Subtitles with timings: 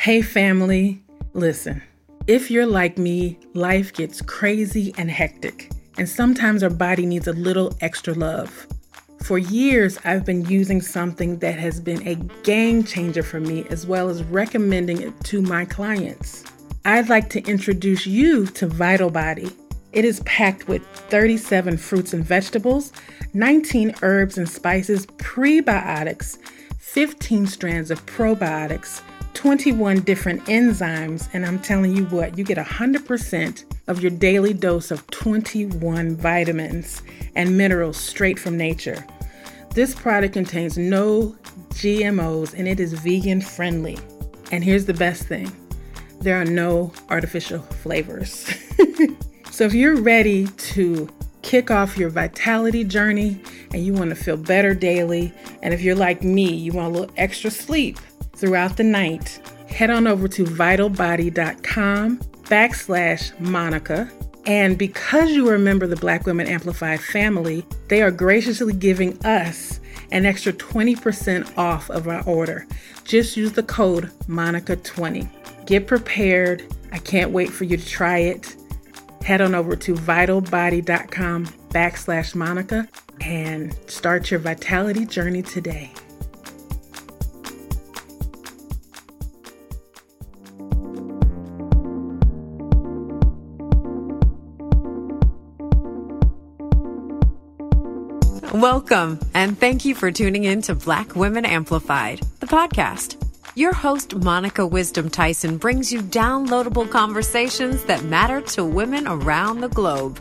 [0.00, 1.02] Hey, family,
[1.34, 1.82] listen.
[2.26, 7.34] If you're like me, life gets crazy and hectic, and sometimes our body needs a
[7.34, 8.66] little extra love.
[9.22, 12.14] For years, I've been using something that has been a
[12.44, 16.44] game changer for me, as well as recommending it to my clients.
[16.86, 19.50] I'd like to introduce you to Vital Body.
[19.92, 22.94] It is packed with 37 fruits and vegetables,
[23.34, 26.38] 19 herbs and spices, prebiotics,
[26.78, 29.02] 15 strands of probiotics,
[29.34, 34.90] 21 different enzymes, and I'm telling you what, you get 100% of your daily dose
[34.90, 37.02] of 21 vitamins
[37.34, 39.04] and minerals straight from nature.
[39.74, 41.36] This product contains no
[41.70, 43.98] GMOs and it is vegan friendly.
[44.52, 45.50] And here's the best thing
[46.20, 48.52] there are no artificial flavors.
[49.50, 51.08] so if you're ready to
[51.42, 55.94] kick off your vitality journey and you want to feel better daily, and if you're
[55.94, 57.98] like me, you want a little extra sleep
[58.40, 64.10] throughout the night, head on over to vitalbody.com backslash Monica.
[64.46, 68.72] And because you are a member of the Black Women Amplified family, they are graciously
[68.72, 72.66] giving us an extra 20% off of our order.
[73.04, 75.66] Just use the code MONICA20.
[75.66, 76.64] Get prepared.
[76.90, 78.56] I can't wait for you to try it.
[79.22, 82.88] Head on over to vitalbody.com backslash Monica
[83.20, 85.92] and start your vitality journey today.
[98.54, 103.14] Welcome, and thank you for tuning in to Black Women Amplified, the podcast.
[103.54, 109.68] Your host, Monica Wisdom Tyson, brings you downloadable conversations that matter to women around the
[109.68, 110.20] globe.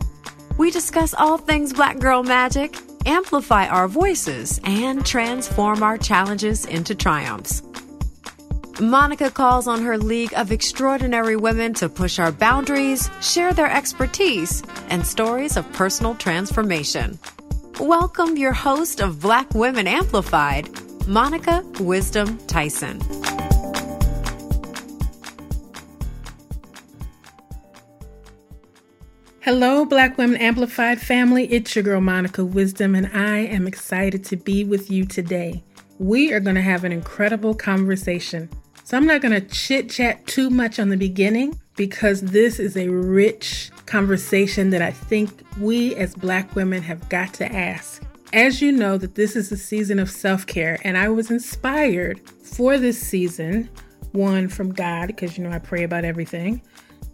[0.60, 2.78] We discuss all things Black Girl Magic,
[3.08, 7.64] amplify our voices, and transform our challenges into triumphs.
[8.80, 14.62] Monica calls on her league of extraordinary women to push our boundaries, share their expertise,
[14.90, 17.18] and stories of personal transformation.
[17.80, 20.68] Welcome your host of Black Women Amplified,
[21.08, 23.00] Monica Wisdom Tyson.
[29.40, 31.46] Hello, Black Women Amplified family.
[31.54, 35.64] It's your girl, Monica Wisdom, and I am excited to be with you today.
[36.00, 38.50] We are going to have an incredible conversation.
[38.84, 42.76] So, I'm not going to chit chat too much on the beginning because this is
[42.76, 48.04] a rich conversation that I think we as Black women have got to ask.
[48.34, 52.20] As you know, that this is a season of self care, and I was inspired
[52.44, 53.70] for this season
[54.12, 56.62] one, from God, because you know I pray about everything,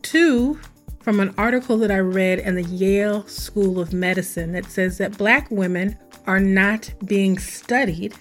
[0.02, 0.60] two,
[1.00, 5.16] from an article that I read in the Yale School of Medicine that says that
[5.16, 5.96] Black women
[6.26, 8.16] are not being studied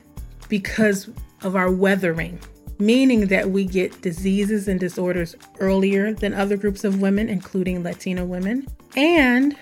[0.51, 1.09] because
[1.41, 2.39] of our weathering
[2.79, 8.25] meaning that we get diseases and disorders earlier than other groups of women, including Latina
[8.25, 9.57] women, and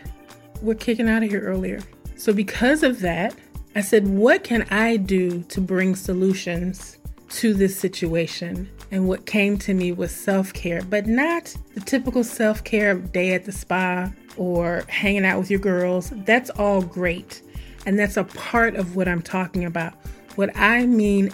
[0.60, 1.80] we're kicking out of here earlier.
[2.16, 3.34] So, because of that,
[3.74, 6.98] I said, What can I do to bring solutions
[7.30, 8.70] to this situation?
[8.90, 13.34] And what came to me was self care, but not the typical self care day
[13.34, 16.12] at the spa or hanging out with your girls.
[16.24, 17.42] That's all great.
[17.86, 19.94] And that's a part of what I'm talking about.
[20.36, 21.32] What I mean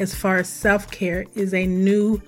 [0.00, 2.20] as far as self care is a new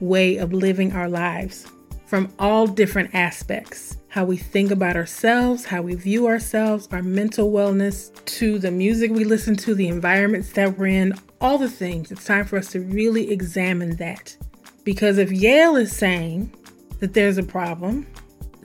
[0.00, 1.66] way of living our lives
[2.06, 7.52] from all different aspects how we think about ourselves, how we view ourselves, our mental
[7.52, 12.10] wellness, to the music we listen to, the environments that we're in, all the things.
[12.10, 14.36] It's time for us to really examine that.
[14.82, 16.52] Because if Yale is saying
[17.00, 18.06] that there's a problem,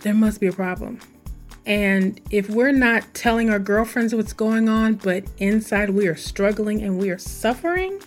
[0.02, 1.00] there must be a problem.
[1.66, 6.82] And if we're not telling our girlfriends what's going on, but inside we are struggling
[6.82, 8.00] and we are suffering,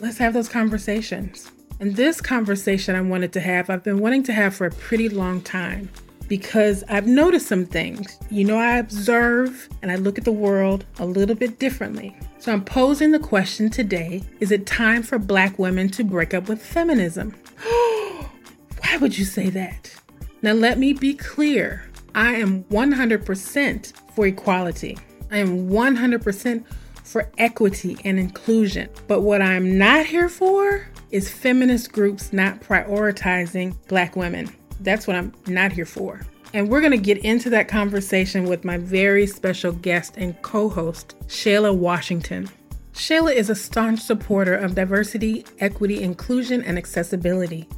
[0.00, 1.50] let's have those conversations.
[1.80, 5.08] And this conversation I wanted to have, I've been wanting to have for a pretty
[5.08, 5.88] long time
[6.28, 8.18] because I've noticed some things.
[8.30, 12.16] You know, I observe and I look at the world a little bit differently.
[12.38, 16.48] So I'm posing the question today Is it time for black women to break up
[16.48, 17.34] with feminism?
[17.62, 19.94] Why would you say that?
[20.42, 24.98] Now, let me be clear I am 100% for equality.
[25.30, 26.64] I am 100%
[27.08, 28.88] for equity and inclusion.
[29.06, 34.54] But what I'm not here for is feminist groups not prioritizing black women.
[34.80, 36.20] That's what I'm not here for.
[36.52, 40.68] And we're going to get into that conversation with my very special guest and co
[40.68, 42.48] host, Shayla Washington.
[42.92, 47.68] Shayla is a staunch supporter of diversity, equity, inclusion, and accessibility.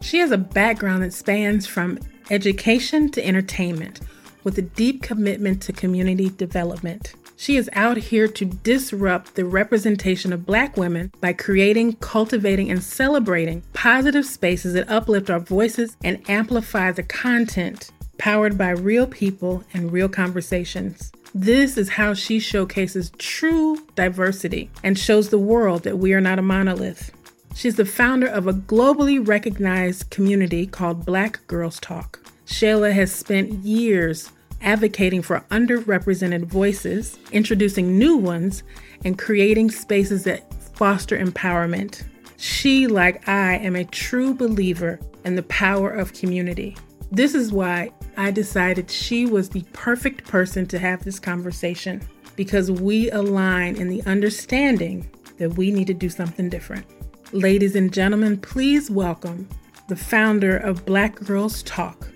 [0.00, 1.98] She has a background that spans from
[2.30, 4.00] education to entertainment
[4.44, 7.14] with a deep commitment to community development.
[7.40, 12.82] She is out here to disrupt the representation of Black women by creating, cultivating, and
[12.82, 19.62] celebrating positive spaces that uplift our voices and amplify the content powered by real people
[19.72, 21.12] and real conversations.
[21.32, 26.40] This is how she showcases true diversity and shows the world that we are not
[26.40, 27.12] a monolith.
[27.54, 32.18] She's the founder of a globally recognized community called Black Girls Talk.
[32.46, 38.62] Shayla has spent years advocating for underrepresented voices, introducing new ones,
[39.04, 42.04] and creating spaces that foster empowerment.
[42.36, 46.76] She, like I, am a true believer in the power of community.
[47.10, 52.02] This is why I decided she was the perfect person to have this conversation
[52.36, 56.84] because we align in the understanding that we need to do something different.
[57.32, 59.48] Ladies and gentlemen, please welcome
[59.88, 62.08] the founder of Black Girls Talk,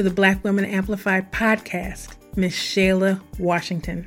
[0.00, 4.06] to the Black Women Amplified podcast, Miss Shayla Washington.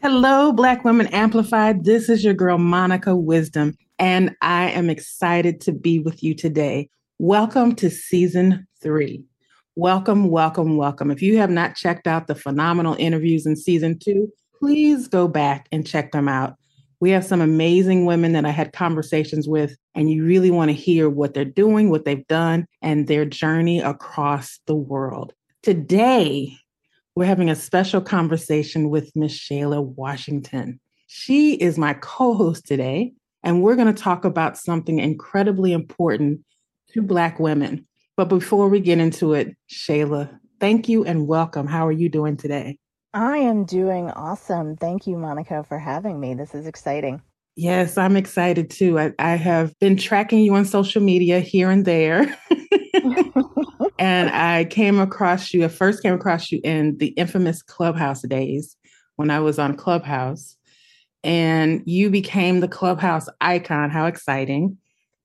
[0.00, 1.82] Hello, Black Women Amplified.
[1.82, 6.88] This is your girl, Monica Wisdom, and I am excited to be with you today.
[7.18, 9.24] Welcome to season three.
[9.74, 11.10] Welcome, welcome, welcome.
[11.10, 15.66] If you have not checked out the phenomenal interviews in season two, please go back
[15.72, 16.54] and check them out.
[17.00, 20.76] We have some amazing women that I had conversations with, and you really want to
[20.76, 25.32] hear what they're doing, what they've done, and their journey across the world.
[25.62, 26.56] Today,
[27.14, 30.80] we're having a special conversation with Miss Shayla Washington.
[31.06, 33.12] She is my co host today,
[33.42, 36.44] and we're going to talk about something incredibly important
[36.92, 37.86] to Black women.
[38.16, 41.66] But before we get into it, Shayla, thank you and welcome.
[41.66, 42.78] How are you doing today?
[43.12, 44.76] I am doing awesome.
[44.76, 46.34] Thank you, Monica, for having me.
[46.34, 47.22] This is exciting.
[47.56, 48.98] Yes, I'm excited too.
[48.98, 52.36] I, I have been tracking you on social media here and there.
[53.98, 58.76] and I came across you, I first came across you in the infamous Clubhouse days
[59.16, 60.56] when I was on Clubhouse.
[61.22, 63.90] And you became the Clubhouse icon.
[63.90, 64.76] How exciting!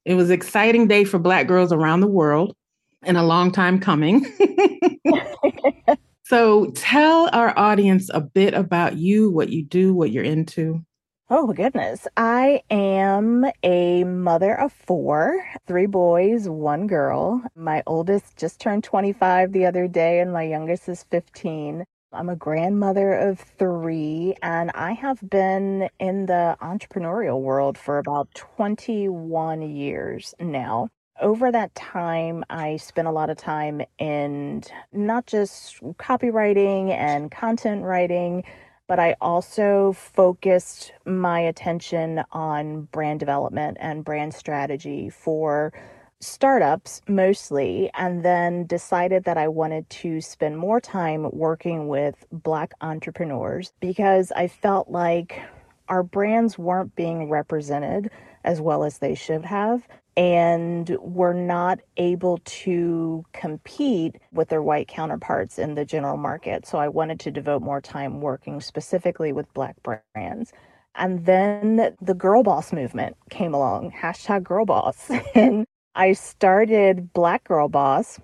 [0.05, 2.55] It was an exciting day for Black girls around the world
[3.03, 4.25] and a long time coming.
[6.29, 10.85] So tell our audience a bit about you, what you do, what you're into.
[11.31, 12.07] Oh, goodness.
[12.17, 17.43] I am a mother of four, three boys, one girl.
[17.55, 21.85] My oldest just turned 25 the other day, and my youngest is 15.
[22.13, 28.33] I'm a grandmother of three, and I have been in the entrepreneurial world for about
[28.33, 30.87] 21 years now
[31.21, 37.83] over that time, I spent a lot of time in not just copywriting and content
[37.83, 38.45] writing,
[38.89, 45.71] but I also focused my attention on brand development and brand strategy for
[46.19, 52.73] startups mostly, and then decided that I wanted to spend more time working with Black
[52.81, 55.39] entrepreneurs because I felt like
[55.87, 58.09] our brands weren't being represented
[58.43, 59.87] as well as they should have
[60.17, 66.65] and were not able to compete with their white counterparts in the general market.
[66.65, 70.51] So I wanted to devote more time working specifically with Black brands.
[70.95, 75.09] And then the girl boss movement came along, hashtag girl boss.
[75.35, 75.65] and
[75.95, 78.19] I started Black Girl Boss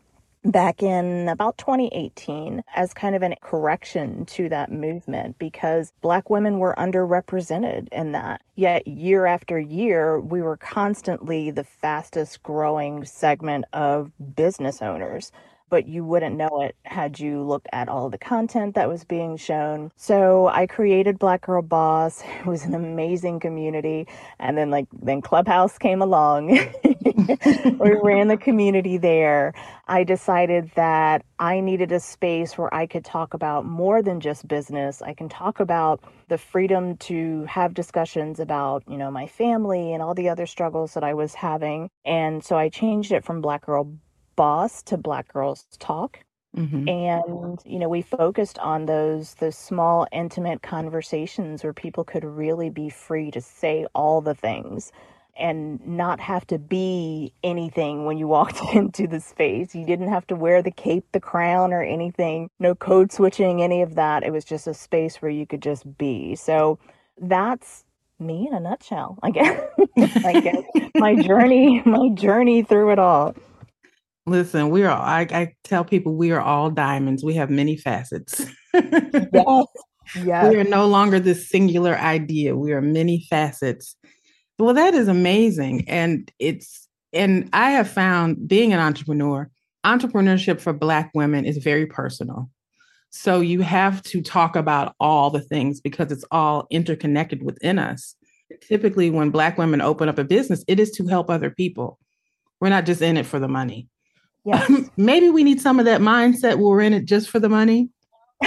[0.45, 6.59] back in about 2018 as kind of a correction to that movement because Black women
[6.59, 8.41] were underrepresented in that.
[8.55, 15.31] Yet, year after year, we were constantly the fastest growing segment of business owners
[15.69, 19.37] but you wouldn't know it had you looked at all the content that was being
[19.37, 19.91] shown.
[19.97, 22.23] So I created Black Girl Boss.
[22.45, 24.07] It was an amazing community.
[24.39, 26.49] And then like then Clubhouse came along.
[26.83, 29.53] we ran the community there.
[29.87, 34.47] I decided that I needed a space where I could talk about more than just
[34.47, 35.01] business.
[35.01, 40.01] I can talk about the freedom to have discussions about, you know, my family and
[40.03, 41.89] all the other struggles that I was having.
[42.05, 43.91] And so I changed it from Black Girl
[44.35, 46.19] boss to Black Girls Talk.
[46.55, 46.87] Mm-hmm.
[46.87, 52.69] And you know, we focused on those those small, intimate conversations where people could really
[52.69, 54.91] be free to say all the things
[55.37, 59.75] and not have to be anything when you walked into the space.
[59.75, 62.49] You didn't have to wear the cape, the crown, or anything.
[62.59, 64.23] No code switching, any of that.
[64.23, 66.35] It was just a space where you could just be.
[66.35, 66.79] So
[67.19, 67.83] that's
[68.19, 69.19] me in a nutshell.
[69.23, 69.61] I guess.
[69.97, 70.63] I guess
[70.95, 73.35] my journey, my journey through it all.
[74.27, 77.23] Listen, we are, I, I tell people we are all diamonds.
[77.23, 78.45] We have many facets.
[78.73, 79.65] yes.
[80.23, 80.51] Yes.
[80.51, 82.55] We are no longer this singular idea.
[82.55, 83.95] We are many facets.
[84.59, 85.89] Well, that is amazing.
[85.89, 89.49] And it's, and I have found being an entrepreneur,
[89.83, 92.51] entrepreneurship for Black women is very personal.
[93.09, 98.15] So you have to talk about all the things because it's all interconnected within us.
[98.61, 101.97] Typically, when Black women open up a business, it is to help other people.
[102.61, 103.87] We're not just in it for the money.
[104.45, 104.89] Yes.
[104.97, 107.89] Maybe we need some of that mindset we're in it just for the money.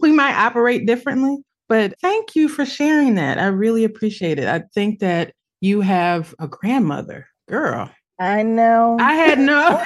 [0.00, 1.38] we might operate differently.
[1.68, 3.38] But thank you for sharing that.
[3.38, 4.46] I really appreciate it.
[4.46, 7.90] I think that you have a grandmother, girl.
[8.20, 8.98] I know.
[9.00, 9.82] I had no.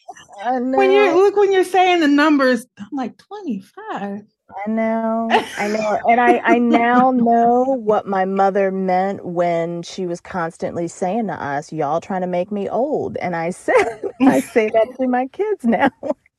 [0.44, 0.78] I know.
[0.78, 4.22] When you look when you're saying the numbers, I'm like 25.
[4.48, 10.06] I know, I know, and I I now know what my mother meant when she
[10.06, 14.40] was constantly saying to us, "Y'all trying to make me old," and I said, I
[14.40, 15.90] say that to my kids now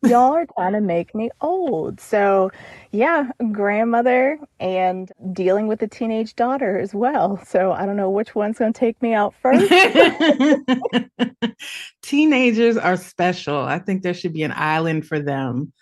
[0.04, 2.00] y'all are trying to make me old.
[2.00, 2.52] So,
[2.92, 7.44] yeah, grandmother and dealing with a teenage daughter as well.
[7.46, 9.72] So, I don't know which one's going to take me out first.
[12.02, 13.58] Teenagers are special.
[13.58, 15.74] I think there should be an island for them.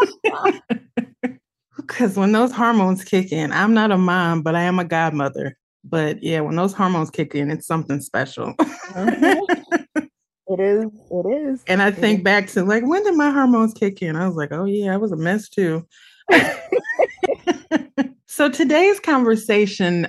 [1.76, 5.56] Because when those hormones kick in, I'm not a mom, but I am a godmother.
[5.82, 8.54] But yeah, when those hormones kick in, it's something special.
[8.54, 10.02] mm-hmm.
[10.52, 10.86] It is.
[11.12, 11.64] It is.
[11.68, 14.16] And I think back to like, when did my hormones kick in?
[14.16, 15.86] I was like, oh, yeah, I was a mess too.
[18.26, 20.08] so today's conversation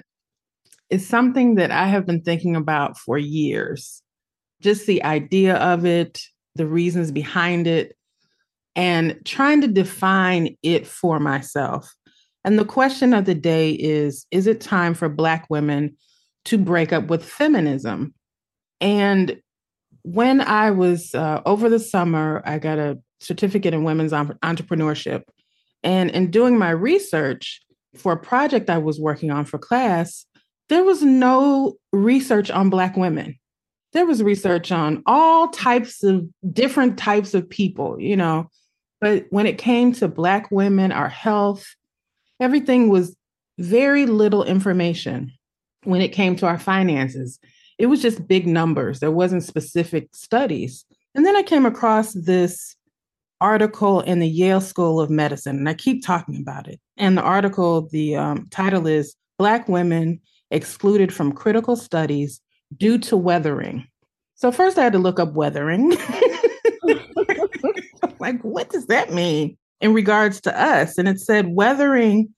[0.90, 4.02] is something that I have been thinking about for years.
[4.62, 6.22] Just the idea of it,
[6.56, 7.96] the reasons behind it,
[8.76, 11.94] and trying to define it for myself.
[12.44, 15.98] And the question of the day is Is it time for Black women
[16.46, 18.14] to break up with feminism?
[18.80, 19.40] And
[20.04, 25.24] when I was uh, over the summer, I got a certificate in women's entrepreneurship.
[25.84, 27.62] And in doing my research
[27.96, 30.26] for a project I was working on for class,
[30.70, 33.36] there was no research on Black women.
[33.94, 38.50] There was research on all types of different types of people, you know.
[39.02, 41.66] But when it came to Black women, our health,
[42.40, 43.16] everything was
[43.58, 45.34] very little information.
[45.84, 47.40] When it came to our finances,
[47.80, 49.00] it was just big numbers.
[49.00, 50.86] There wasn't specific studies.
[51.16, 52.76] And then I came across this
[53.42, 56.80] article in the Yale School of Medicine, and I keep talking about it.
[56.98, 62.40] And the article, the um, title is Black Women Excluded from Critical Studies
[62.78, 63.88] Due to Weathering.
[64.36, 65.98] So first I had to look up weathering.
[68.22, 70.98] like, what does that mean in regards to us?
[70.98, 72.34] And it said weathering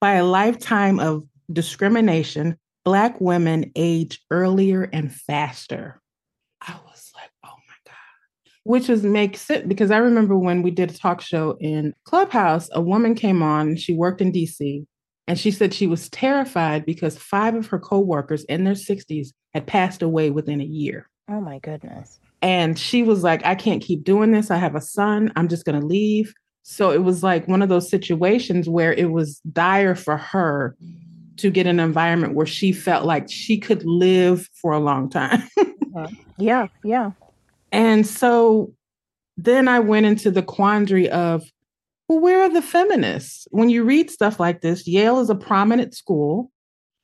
[0.00, 6.00] by a lifetime of discrimination Black women age earlier and faster.
[6.60, 8.52] I was like, oh my God.
[8.64, 12.68] Which is makes sense because I remember when we did a talk show in Clubhouse,
[12.72, 14.84] a woman came on, she worked in DC,
[15.28, 19.66] and she said she was terrified because five of her coworkers in their 60s had
[19.66, 21.08] passed away within a year.
[21.30, 22.18] Oh my goodness.
[22.42, 24.50] And she was like, I can't keep doing this.
[24.50, 25.32] I have a son.
[25.36, 26.34] I'm just going to leave.
[26.64, 30.76] So it was like one of those situations where it was dire for her
[31.38, 35.42] to get an environment where she felt like she could live for a long time.
[36.38, 37.12] yeah, yeah.
[37.72, 38.72] And so
[39.36, 41.42] then I went into the quandary of,
[42.08, 43.48] well, where are the feminists?
[43.50, 46.51] When you read stuff like this, Yale is a prominent school.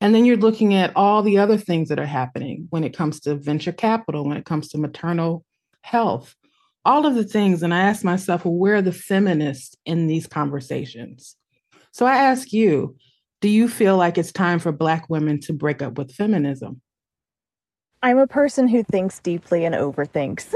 [0.00, 3.20] And then you're looking at all the other things that are happening when it comes
[3.20, 5.44] to venture capital, when it comes to maternal
[5.80, 6.36] health,
[6.84, 7.62] all of the things.
[7.62, 11.36] And I ask myself, well, where are the feminists in these conversations?
[11.90, 12.96] So I ask you,
[13.40, 16.80] do you feel like it's time for Black women to break up with feminism?
[18.02, 20.46] I'm a person who thinks deeply and overthinks.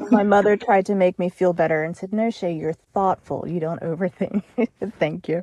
[0.10, 3.46] My mother tried to make me feel better and said, No, Shay, you're thoughtful.
[3.48, 4.42] You don't overthink.
[4.98, 5.42] Thank you.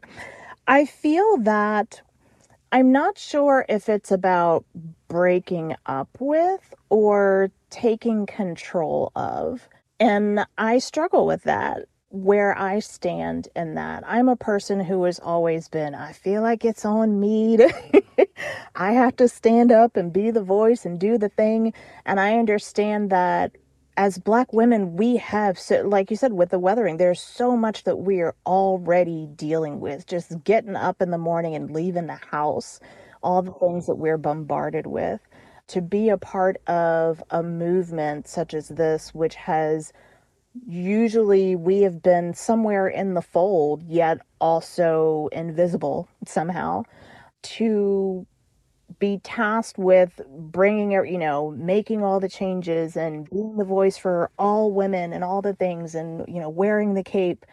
[0.67, 2.01] I feel that
[2.75, 4.65] I'm not sure if it's about
[5.07, 9.69] breaking up with or taking control of.
[9.97, 14.03] And I struggle with that where I stand in that.
[14.05, 18.03] I'm a person who has always been, I feel like it's on me to,
[18.75, 21.73] I have to stand up and be the voice and do the thing.
[22.05, 23.55] And I understand that
[23.97, 27.83] as black women, we have, so, like you said, with the weathering, there's so much
[27.83, 30.05] that we are already dealing with.
[30.05, 32.79] Just getting up in the morning and leaving the house,
[33.23, 35.21] all the things that we're bombarded with.
[35.69, 39.93] To be a part of a movement such as this, which has
[40.67, 46.83] usually we have been somewhere in the fold, yet also invisible somehow,
[47.43, 48.25] to
[48.99, 53.97] be tasked with bringing, it, you know, making all the changes and being the voice
[53.97, 57.45] for all women and all the things and, you know, wearing the cape.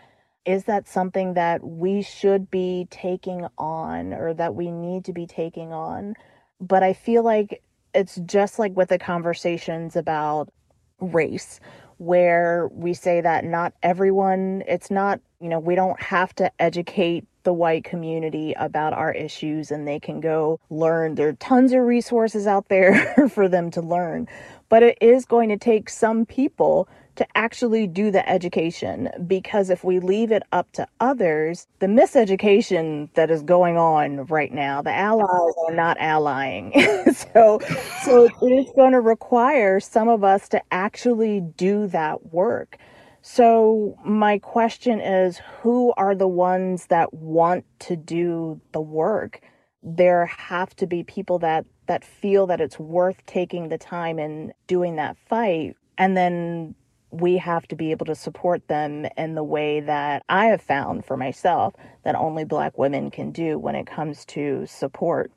[0.44, 5.26] Is that something that we should be taking on or that we need to be
[5.26, 6.14] taking on?
[6.60, 7.62] But I feel like
[7.94, 10.52] it's just like with the conversations about
[11.00, 11.60] race
[11.98, 17.24] where we say that not everyone, it's not, you know, we don't have to educate
[17.42, 21.14] the white community about our issues and they can go learn.
[21.14, 24.28] There are tons of resources out there for them to learn.
[24.68, 29.84] But it is going to take some people to actually do the education because if
[29.84, 34.92] we leave it up to others, the miseducation that is going on right now, the
[34.92, 36.72] allies are not allying.
[37.34, 37.60] so
[38.02, 42.78] so it is going to require some of us to actually do that work.
[43.22, 49.40] So my question is who are the ones that want to do the work?
[49.82, 54.52] There have to be people that that feel that it's worth taking the time and
[54.66, 56.74] doing that fight and then
[57.10, 61.04] we have to be able to support them in the way that I have found
[61.04, 61.74] for myself
[62.04, 65.30] that only Black women can do when it comes to support.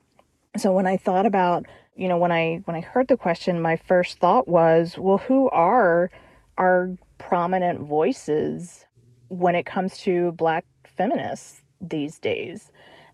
[0.56, 1.66] So when I thought about,
[1.96, 5.50] you know, when I when I heard the question, my first thought was, well, who
[5.50, 6.10] are
[6.58, 8.86] our prominent voices
[9.30, 12.72] when it comes to Black feminists these days?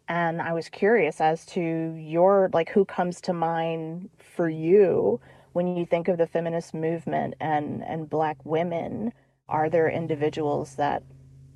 [0.07, 1.61] And I was curious as to
[1.95, 5.19] your like who comes to mind for you
[5.53, 9.11] when you think of the feminist movement and and black women
[9.49, 11.03] are there individuals that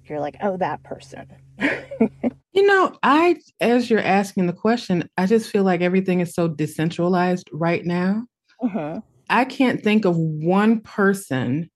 [0.05, 1.25] you're like oh that person
[1.59, 6.47] you know i as you're asking the question i just feel like everything is so
[6.47, 8.23] decentralized right now
[8.61, 8.99] mm-hmm.
[9.29, 11.69] i can't think of one person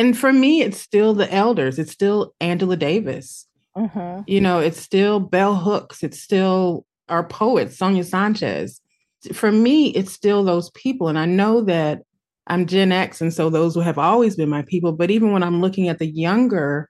[0.00, 4.22] and for me it's still the elders it's still angela davis mm-hmm.
[4.26, 8.80] you know it's still bell hooks it's still our poets sonia sanchez
[9.32, 11.08] for me, it's still those people.
[11.08, 12.02] And I know that
[12.46, 14.92] I'm Gen X, and so those have always been my people.
[14.92, 16.88] But even when I'm looking at the younger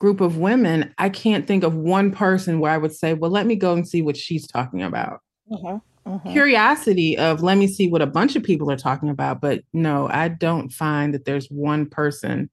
[0.00, 3.46] group of women, I can't think of one person where I would say, well, let
[3.46, 5.20] me go and see what she's talking about.
[5.52, 6.32] Uh-huh, uh-huh.
[6.32, 9.40] Curiosity of let me see what a bunch of people are talking about.
[9.40, 12.50] But no, I don't find that there's one person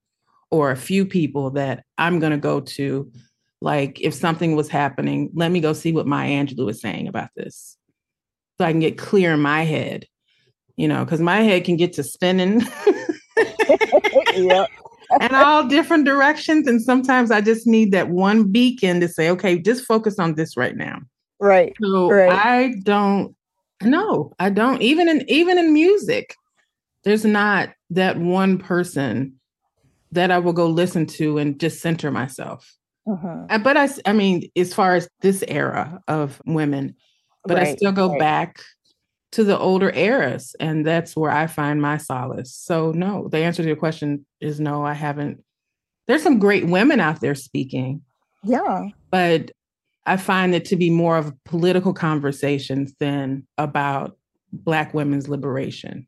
[0.51, 3.11] or a few people that I'm going to go to.
[3.59, 7.29] Like, if something was happening, let me go see what Maya Angelou is saying about
[7.35, 7.77] this
[8.57, 10.05] so I can get clear in my head,
[10.75, 12.61] you know, because my head can get to spinning.
[14.35, 14.67] yep.
[15.21, 16.67] and all different directions.
[16.67, 20.57] And sometimes I just need that one beacon to say, okay, just focus on this
[20.57, 20.99] right now.
[21.39, 21.73] Right.
[21.81, 22.31] So right.
[22.31, 23.35] I don't
[23.83, 24.81] no, I don't.
[24.81, 26.35] Even in even in music,
[27.03, 29.39] there's not that one person
[30.11, 32.73] that I will go listen to and just center myself.
[33.09, 33.59] Uh-huh.
[33.59, 36.95] But I, I mean, as far as this era of women,
[37.43, 38.19] but right, I still go right.
[38.19, 38.59] back
[39.33, 42.53] to the older eras and that's where I find my solace.
[42.53, 45.43] So no, the answer to your question is no, I haven't.
[46.07, 48.01] There's some great women out there speaking.
[48.43, 48.87] Yeah.
[49.11, 49.51] But
[50.07, 54.17] I find it to be more of political conversations than about
[54.53, 56.07] black women's liberation.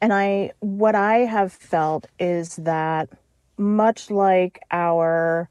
[0.00, 3.10] And I what I have felt is that
[3.58, 5.50] much like our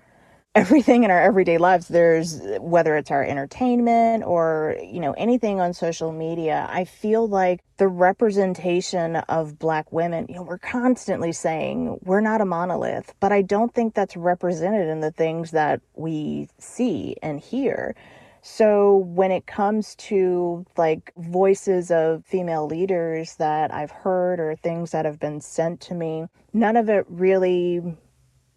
[0.60, 5.74] everything in our everyday lives there's whether it's our entertainment or you know anything on
[5.74, 11.98] social media i feel like the representation of black women you know we're constantly saying
[12.04, 16.48] we're not a monolith but i don't think that's represented in the things that we
[16.58, 17.96] see and hear.
[18.42, 24.92] So when it comes to like voices of female leaders that I've heard or things
[24.92, 27.82] that have been sent to me, none of it really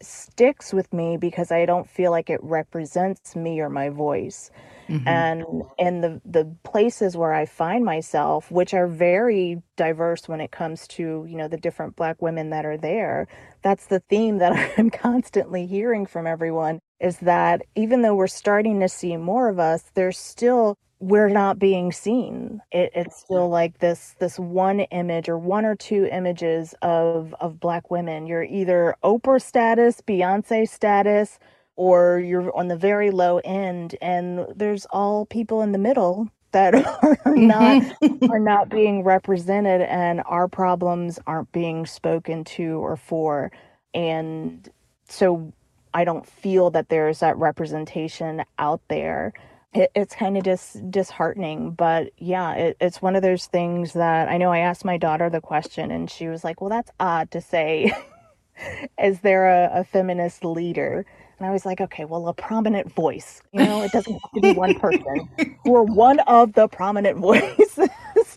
[0.04, 4.50] sticks with me because I don't feel like it represents me or my voice.
[4.88, 5.08] Mm-hmm.
[5.08, 5.44] And
[5.78, 10.86] in the the places where I find myself, which are very diverse when it comes
[10.88, 13.28] to, you know, the different black women that are there,
[13.62, 18.80] that's the theme that I'm constantly hearing from everyone is that even though we're starting
[18.80, 22.62] to see more of us, there's still we're not being seen.
[22.70, 27.58] It, it's still like this this one image or one or two images of of
[27.58, 28.28] black women.
[28.28, 31.40] You're either Oprah status, Beyonce status,
[31.74, 36.72] or you're on the very low end, and there's all people in the middle that
[37.02, 38.30] are not mm-hmm.
[38.30, 43.50] are not being represented, and our problems aren't being spoken to or for,
[43.92, 44.70] and
[45.08, 45.52] so
[45.94, 49.32] I don't feel that there's that representation out there
[49.74, 51.72] it, it's kind of just disheartening.
[51.72, 55.30] But yeah, it, it's one of those things that I know I asked my daughter
[55.30, 57.92] the question and she was like, well, that's odd to say.
[59.02, 61.06] Is there a, a feminist leader?
[61.38, 63.42] And I was like, okay, well, a prominent voice.
[63.52, 65.28] You know, it doesn't have to be one person.
[65.64, 67.80] We're one of the prominent voices.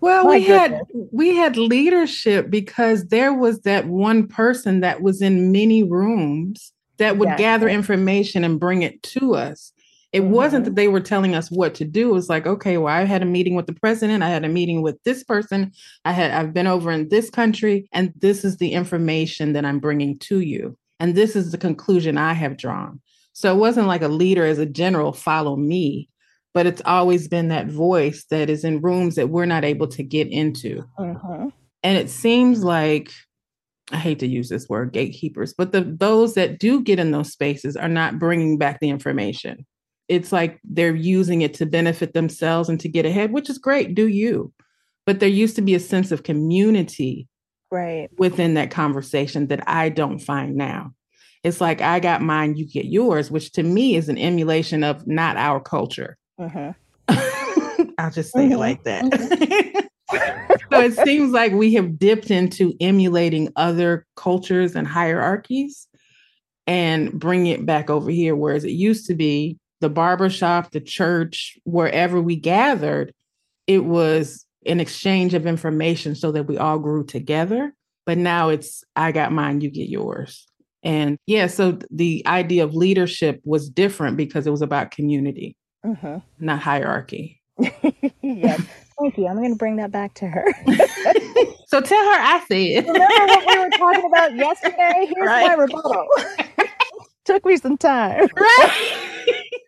[0.01, 0.71] well, we goodness.
[0.71, 6.71] had we had leadership because there was that one person that was in many rooms
[6.97, 7.37] that would yes.
[7.37, 9.73] gather information and bring it to us
[10.15, 10.31] It mm-hmm.
[10.31, 12.09] wasn't that they were telling us what to do.
[12.09, 14.23] It was like, okay, well, I had a meeting with the president.
[14.23, 15.73] I had a meeting with this person.
[16.05, 19.79] I had, I've been over in this country, and this is the information that I'm
[19.79, 20.77] bringing to you.
[21.01, 23.01] And this is the conclusion I have drawn.
[23.33, 26.07] So it wasn't like a leader as a general, follow me,
[26.53, 30.01] but it's always been that voice that is in rooms that we're not able to
[30.01, 30.85] get into.
[30.97, 31.49] Mm-hmm.
[31.83, 33.11] And it seems like
[33.91, 37.33] I hate to use this word gatekeepers, but the those that do get in those
[37.33, 39.65] spaces are not bringing back the information.
[40.07, 43.95] It's like they're using it to benefit themselves and to get ahead, which is great,
[43.95, 44.53] do you.
[45.05, 47.27] But there used to be a sense of community
[47.71, 50.93] right within that conversation that I don't find now.
[51.43, 55.05] It's like I got mine, you get yours, which to me is an emulation of
[55.05, 56.17] not our culture.
[56.39, 56.73] Uh-huh.
[57.97, 58.53] I'll just say mm-hmm.
[58.53, 59.03] it like that.
[59.03, 60.55] Mm-hmm.
[60.71, 65.87] so it seems like we have dipped into emulating other cultures and hierarchies
[66.65, 68.35] and bring it back over here.
[68.35, 73.13] Whereas it used to be the barbershop, the church, wherever we gathered,
[73.67, 77.71] it was an exchange of information so that we all grew together.
[78.07, 80.47] But now it's I got mine, you get yours.
[80.81, 86.17] And yeah, so the idea of leadership was different because it was about community, mm-hmm.
[86.39, 87.39] not hierarchy.
[88.23, 88.59] yes.
[88.99, 89.27] Thank you.
[89.27, 90.45] I'm going to bring that back to her.
[91.67, 92.87] so tell her I said.
[92.87, 95.11] Remember what we were talking about yesterday?
[95.13, 95.45] Here's right.
[95.45, 96.07] my rebuttal.
[97.25, 98.27] Took me some time.
[98.35, 99.61] Right.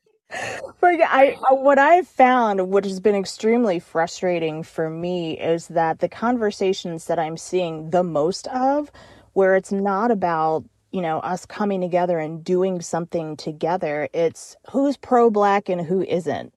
[0.81, 5.99] But yeah, I what I've found, what has been extremely frustrating for me, is that
[5.99, 8.91] the conversations that I'm seeing the most of,
[9.33, 14.97] where it's not about you know us coming together and doing something together, it's who's
[14.97, 16.53] pro black and who isn't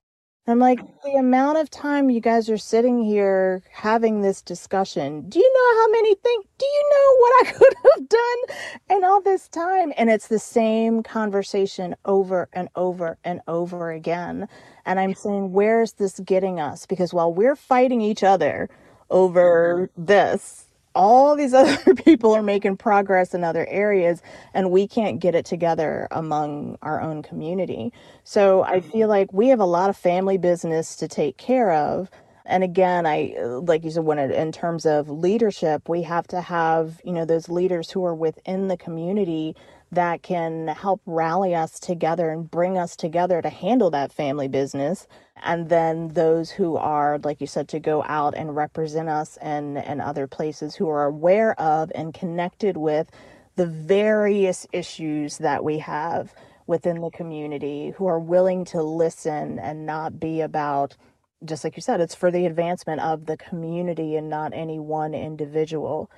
[0.47, 5.37] I'm like, the amount of time you guys are sitting here having this discussion, do
[5.37, 9.21] you know how many think, do you know what I could have done in all
[9.21, 9.93] this time?
[9.97, 14.47] And it's the same conversation over and over and over again.
[14.83, 16.87] And I'm saying, where's this getting us?
[16.87, 18.67] Because while we're fighting each other
[19.11, 24.21] over this, all these other people are making progress in other areas
[24.53, 27.93] and we can't get it together among our own community.
[28.23, 28.89] So I mm-hmm.
[28.89, 32.09] feel like we have a lot of family business to take care of.
[32.45, 36.41] And again, I like you said, when it, in terms of leadership, we have to
[36.41, 39.55] have you know those leaders who are within the community
[39.91, 45.05] that can help rally us together and bring us together to handle that family business.
[45.43, 49.77] And then those who are, like you said, to go out and represent us and,
[49.77, 53.11] in other places who are aware of and connected with
[53.57, 56.33] the various issues that we have
[56.67, 60.95] within the community, who are willing to listen and not be about,
[61.43, 65.13] just like you said, it's for the advancement of the community and not any one
[65.13, 66.09] individual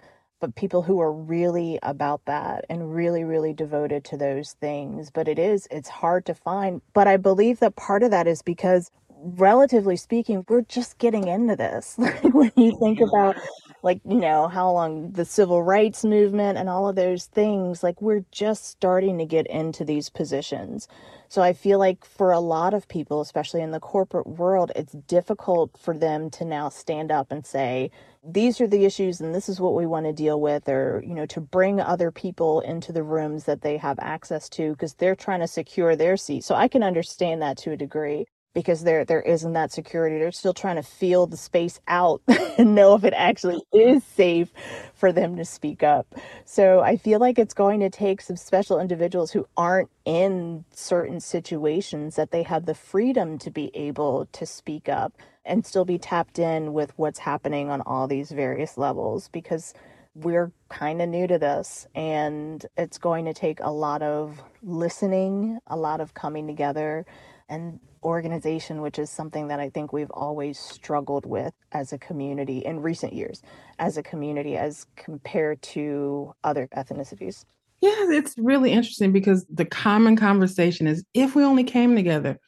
[0.43, 5.29] but people who are really about that and really really devoted to those things but
[5.29, 6.81] it is it's hard to find.
[6.93, 8.91] But i believe that part of that is because
[9.23, 11.97] relatively speaking we're just getting into this.
[12.23, 13.37] When you think about
[13.83, 18.01] like you know how long the civil rights movement and all of those things like
[18.01, 20.89] we're just starting to get into these positions
[21.29, 24.93] so I feel like for a lot of people, especially in the corporate world, it's
[24.93, 27.91] difficult for them to now stand up and say,
[28.23, 31.13] these are the issues and this is what we want to deal with or you
[31.13, 35.15] know to bring other people into the rooms that they have access to because they're
[35.15, 36.43] trying to secure their seat.
[36.43, 40.19] So i can understand that to a degree because there there isn't that security.
[40.19, 42.21] They're still trying to feel the space out
[42.57, 44.51] and know if it actually is safe
[44.93, 46.07] for them to speak up.
[46.45, 51.19] So I feel like it's going to take some special individuals who aren't in certain
[51.19, 55.13] situations that they have the freedom to be able to speak up
[55.45, 59.73] and still be tapped in with what's happening on all these various levels because
[60.15, 65.59] we're kind of new to this and it's going to take a lot of listening,
[65.67, 67.05] a lot of coming together
[67.53, 72.59] and organization, which is something that I think we've always struggled with as a community
[72.59, 73.43] in recent years,
[73.79, 77.45] as a community, as compared to other ethnicities.
[77.79, 82.39] Yeah, it's really interesting because the common conversation is if we only came together,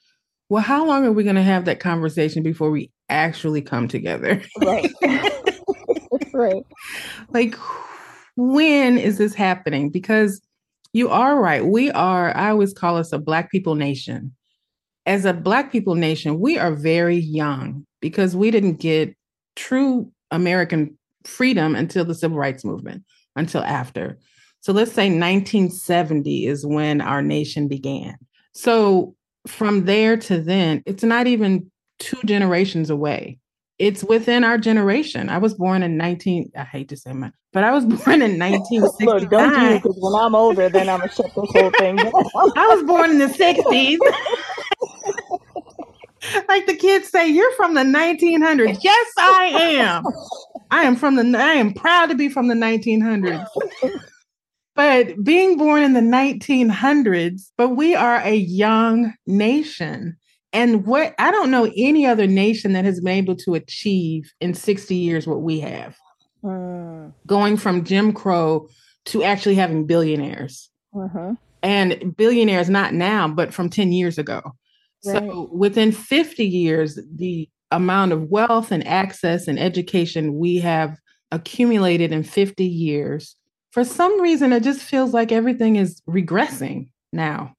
[0.49, 4.41] well, how long are we going to have that conversation before we actually come together?
[4.59, 4.91] Right.
[6.33, 6.63] right.
[7.29, 7.55] Like,
[8.35, 9.89] when is this happening?
[9.89, 10.41] Because
[10.93, 11.65] you are right.
[11.65, 14.33] We are, I always call us a Black people nation
[15.05, 19.15] as a Black people nation, we are very young because we didn't get
[19.55, 23.03] true American freedom until the civil rights movement,
[23.35, 24.17] until after.
[24.61, 28.15] So let's say 1970 is when our nation began.
[28.53, 29.15] So
[29.47, 33.39] from there to then, it's not even two generations away.
[33.77, 35.29] It's within our generation.
[35.29, 38.39] I was born in 19, I hate to say my, but I was born in
[38.39, 39.07] 1969.
[39.07, 41.97] Look, don't do because when I'm older, then I'm going to shut this whole thing
[41.97, 42.11] down.
[42.55, 43.97] I was born in the 60s.
[46.55, 48.79] like the kids say, you're from the 1900s.
[48.83, 50.03] Yes, I am.
[50.71, 53.47] I am from the, I am proud to be from the 1900s.
[54.75, 60.17] but being born in the 1900s, but we are a young nation.
[60.53, 64.53] And what I don't know any other nation that has been able to achieve in
[64.53, 65.97] 60 years what we have.
[66.43, 67.11] Mm.
[67.27, 68.69] Going from Jim Crow
[69.05, 70.69] to actually having billionaires.
[70.93, 71.33] Mm-hmm.
[71.61, 74.53] And billionaires, not now, but from 10 years ago.
[75.05, 75.23] Right.
[75.23, 80.97] So within 50 years, the amount of wealth and access and education we have
[81.31, 83.35] accumulated in 50 years,
[83.71, 87.53] for some reason, it just feels like everything is regressing now.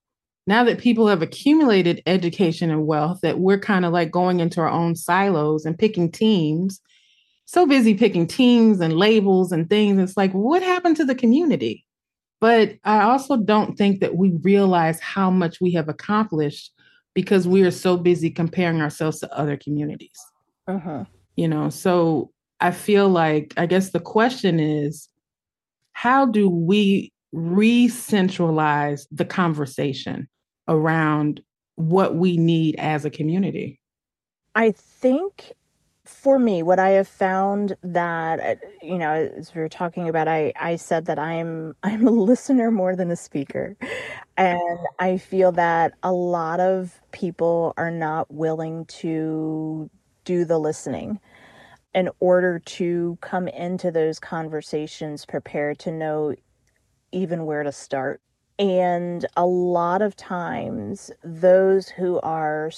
[0.47, 4.61] Now that people have accumulated education and wealth, that we're kind of like going into
[4.61, 6.81] our own silos and picking teams.
[7.47, 9.99] So busy picking teams and labels and things.
[9.99, 11.85] It's like, what happened to the community?
[12.41, 16.73] But I also don't think that we realize how much we have accomplished
[17.17, 20.21] because we are so busy comparing ourselves to other communities.
[20.69, 21.05] Uh-huh.
[21.35, 25.09] You know, so I feel like, I guess the question is
[25.93, 30.29] how do we re centralize the conversation
[30.69, 31.41] around
[31.77, 33.81] what we need as a community?
[34.55, 35.53] I think
[36.09, 40.29] for me, what I have found that uh, you know, as we were talking about,
[40.29, 43.77] I I said that I'm I'm a listener more than a speaker,
[44.37, 49.91] and I feel that a lot of people are not willing to
[50.25, 51.21] do the listening
[51.95, 56.35] in order to come into those conversations prepared to know
[57.13, 58.21] even where to start.
[58.59, 62.71] And a lot of times, those who are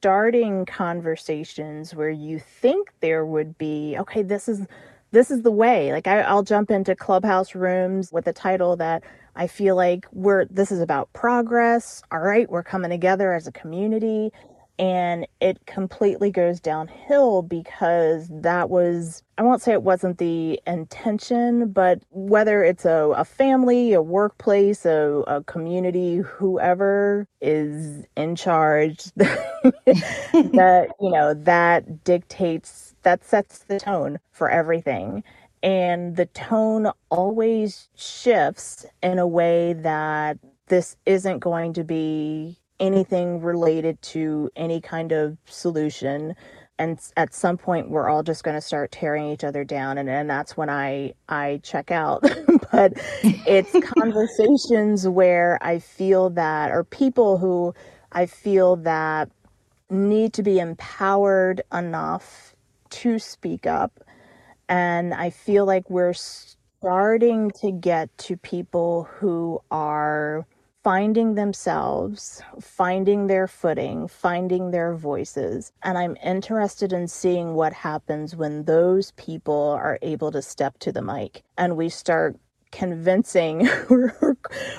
[0.00, 4.64] starting conversations where you think there would be okay this is
[5.10, 5.92] this is the way.
[5.92, 9.02] Like I, i'll jump into clubhouse rooms with a title that
[9.34, 12.00] i feel like we're this is about progress.
[12.12, 14.30] All right we're coming together as a community
[14.78, 21.70] and it completely goes downhill because that was i won't say it wasn't the intention
[21.70, 29.04] but whether it's a, a family a workplace a, a community whoever is in charge
[29.16, 35.24] that you know that dictates that sets the tone for everything.
[35.62, 40.38] And the tone always shifts in a way that
[40.68, 46.34] this isn't going to be anything related to any kind of solution
[46.78, 50.08] and at some point we're all just going to start tearing each other down and,
[50.08, 52.24] and that's when i i check out.
[52.70, 57.74] But it's conversations where i feel that or people who
[58.12, 59.30] i feel that
[59.90, 62.54] need to be empowered enough
[62.90, 64.00] to speak up
[64.68, 70.46] and i feel like we're starting to get to people who are
[70.88, 75.70] finding themselves, finding their footing, finding their voices.
[75.82, 80.90] And I'm interested in seeing what happens when those people are able to step to
[80.90, 82.38] the mic and we start
[82.72, 84.36] convincing or,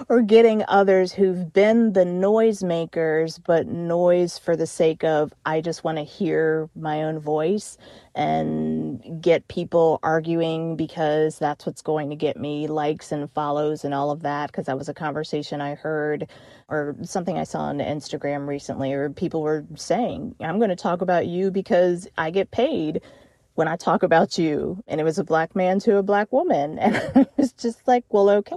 [0.10, 5.84] or getting others who've been the noisemakers, but noise for the sake of, I just
[5.84, 7.78] want to hear my own voice
[8.16, 13.94] and get people arguing because that's what's going to get me likes and follows and
[13.94, 14.52] all of that.
[14.52, 16.28] Because that was a conversation I heard
[16.70, 21.02] or something I saw on Instagram recently, or people were saying, I'm going to talk
[21.02, 23.02] about you because I get paid
[23.60, 24.82] when I talk about you.
[24.88, 26.80] And it was a black man to a black woman.
[26.80, 28.56] And I was just like, well, okay.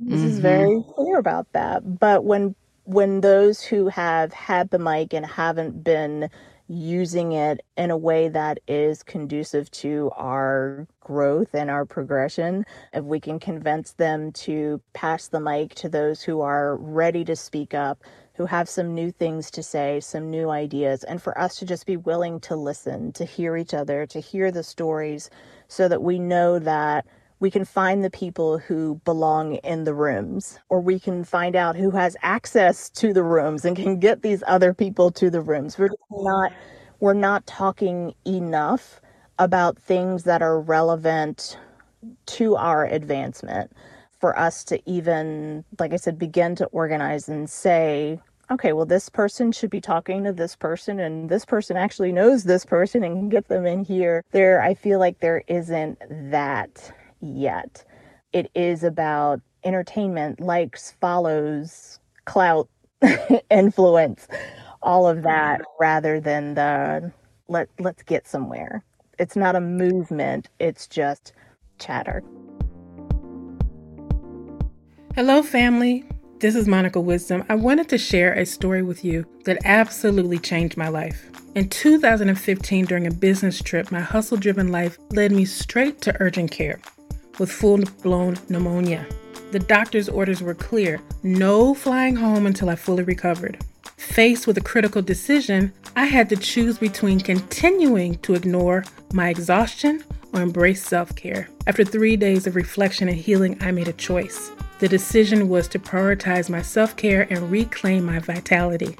[0.00, 0.28] This mm-hmm.
[0.28, 2.00] is very clear about that.
[2.00, 6.30] But when when those who have had the mic and haven't been
[6.68, 13.04] using it in a way that is conducive to our growth and our progression, if
[13.04, 17.72] we can convince them to pass the mic to those who are ready to speak
[17.72, 18.02] up,
[18.38, 21.86] who have some new things to say, some new ideas, and for us to just
[21.86, 25.28] be willing to listen, to hear each other, to hear the stories,
[25.66, 27.04] so that we know that
[27.40, 31.76] we can find the people who belong in the rooms, or we can find out
[31.76, 35.76] who has access to the rooms and can get these other people to the rooms.
[35.76, 36.52] We're not
[37.00, 39.00] we're not talking enough
[39.38, 41.58] about things that are relevant
[42.26, 43.72] to our advancement
[44.20, 49.08] for us to even, like I said, begin to organize and say, okay, well, this
[49.08, 53.16] person should be talking to this person, and this person actually knows this person and
[53.16, 54.24] can get them in here.
[54.32, 55.98] There, I feel like there isn't
[56.30, 57.84] that yet.
[58.32, 62.68] It is about entertainment, likes, follows, clout,
[63.50, 64.28] influence,
[64.82, 67.12] all of that, rather than the
[67.48, 68.84] let let's get somewhere.
[69.18, 71.32] It's not a movement, it's just
[71.78, 72.22] chatter.
[75.14, 76.04] Hello, family.
[76.40, 77.42] This is Monica Wisdom.
[77.48, 81.28] I wanted to share a story with you that absolutely changed my life.
[81.56, 86.52] In 2015, during a business trip, my hustle driven life led me straight to urgent
[86.52, 86.80] care
[87.40, 89.04] with full blown pneumonia.
[89.50, 93.58] The doctor's orders were clear no flying home until I fully recovered.
[93.96, 100.04] Faced with a critical decision, I had to choose between continuing to ignore my exhaustion
[100.32, 101.48] or embrace self care.
[101.66, 104.52] After three days of reflection and healing, I made a choice.
[104.78, 108.96] The decision was to prioritize my self care and reclaim my vitality.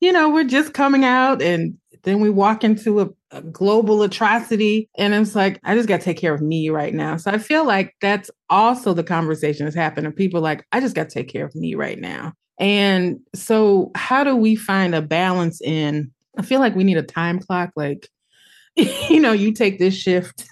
[0.00, 4.88] you know we're just coming out and then we walk into a, a, global atrocity
[4.98, 7.38] and it's like i just got to take care of me right now so i
[7.38, 11.28] feel like that's also the conversation that's happening people like i just got to take
[11.28, 16.12] care of me right now and so, how do we find a balance in?
[16.38, 18.08] I feel like we need a time clock, like,
[18.76, 20.46] you know, you take this shift.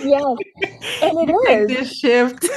[0.00, 0.36] yes,
[1.02, 2.48] and it is this shift.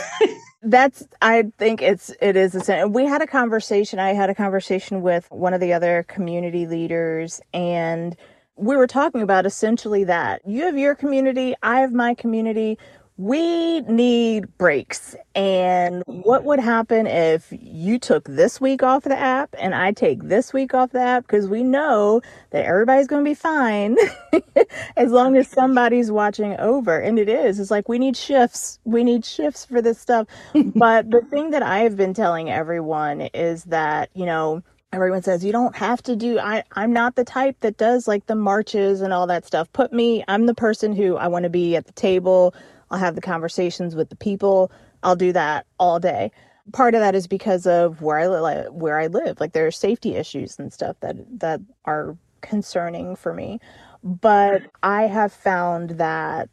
[0.61, 2.93] That's I think it's it is the same.
[2.93, 3.97] We had a conversation.
[3.97, 8.15] I had a conversation with one of the other community leaders and
[8.55, 10.41] we were talking about essentially that.
[10.45, 12.77] You have your community, I have my community
[13.17, 15.15] we need breaks.
[15.35, 20.23] And what would happen if you took this week off the app and I take
[20.23, 21.23] this week off the app?
[21.27, 22.21] Because we know
[22.51, 23.97] that everybody's going to be fine
[24.97, 26.99] as long as somebody's watching over.
[26.99, 27.59] And it is.
[27.59, 28.79] It's like we need shifts.
[28.83, 30.27] We need shifts for this stuff.
[30.75, 35.43] but the thing that I have been telling everyone is that, you know, everyone says
[35.43, 39.01] you don't have to do I, i'm not the type that does like the marches
[39.01, 41.87] and all that stuff put me i'm the person who i want to be at
[41.87, 42.53] the table
[42.93, 44.71] I'll have the conversations with the people.
[45.01, 46.31] I'll do that all day.
[46.73, 49.39] Part of that is because of where I live, where I live.
[49.39, 53.59] Like there are safety issues and stuff that that are concerning for me.
[54.03, 56.49] But I have found that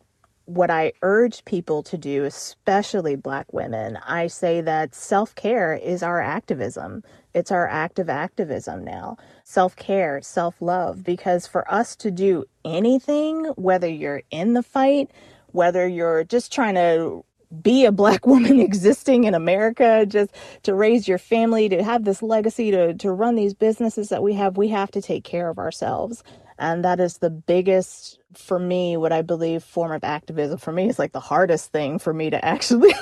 [0.46, 6.03] what I urge people to do, especially Black women, I say that self care is
[6.03, 7.05] our activism.
[7.35, 9.18] It's our active activism now.
[9.44, 15.11] Self care, self love, because for us to do anything, whether you're in the fight,
[15.53, 17.25] whether you're just trying to
[17.63, 20.33] be a black woman existing in America, just
[20.65, 24.35] to raise your family, to have this legacy, to, to run these businesses that we
[24.35, 26.25] have, we have to take care of ourselves.
[26.61, 30.90] And that is the biggest, for me, what I believe form of activism for me
[30.90, 32.92] is like the hardest thing for me to actually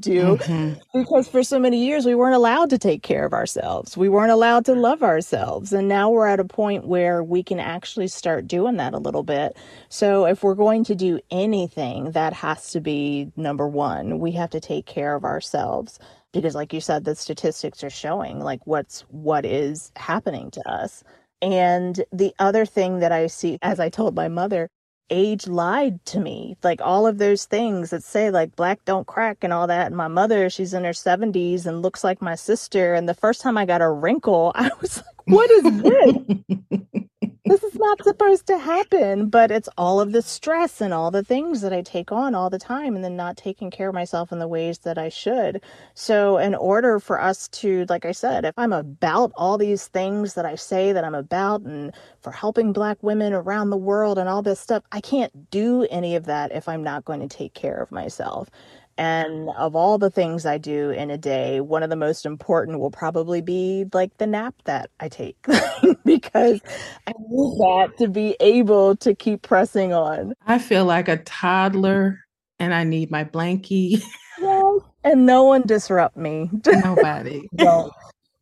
[0.00, 0.36] do.
[0.36, 0.80] Mm-hmm.
[0.92, 3.96] Because for so many years, we weren't allowed to take care of ourselves.
[3.96, 5.72] We weren't allowed to love ourselves.
[5.72, 9.22] And now we're at a point where we can actually start doing that a little
[9.22, 9.56] bit.
[9.88, 14.18] So if we're going to do anything, that has to be number one.
[14.18, 16.00] We have to take care of ourselves
[16.32, 21.02] because like you said the statistics are showing like what's what is happening to us
[21.46, 24.68] and the other thing that I see, as I told my mother,
[25.10, 26.56] age lied to me.
[26.64, 29.86] Like all of those things that say like black don't crack and all that.
[29.86, 32.94] And my mother, she's in her 70s and looks like my sister.
[32.94, 37.30] And the first time I got a wrinkle, I was like, what is this?
[37.46, 41.24] this is not supposed to happen, but it's all of the stress and all the
[41.24, 44.32] things that I take on all the time and then not taking care of myself
[44.32, 45.62] in the ways that I should.
[45.94, 50.34] So, in order for us to, like I said, if I'm about all these things
[50.34, 54.28] that I say that I'm about and for helping Black women around the world and
[54.28, 57.54] all this stuff, I can't do any of that if I'm not going to take
[57.54, 58.50] care of myself.
[58.98, 62.78] And of all the things I do in a day, one of the most important
[62.78, 65.36] will probably be like the nap that I take
[66.04, 66.60] because
[67.06, 70.32] I need that to be able to keep pressing on.
[70.46, 72.20] I feel like a toddler
[72.58, 74.02] and I need my blankie.
[74.38, 74.82] Yes.
[75.02, 76.50] And no one disrupt me.
[76.66, 77.48] Nobody.
[77.54, 77.90] Don't.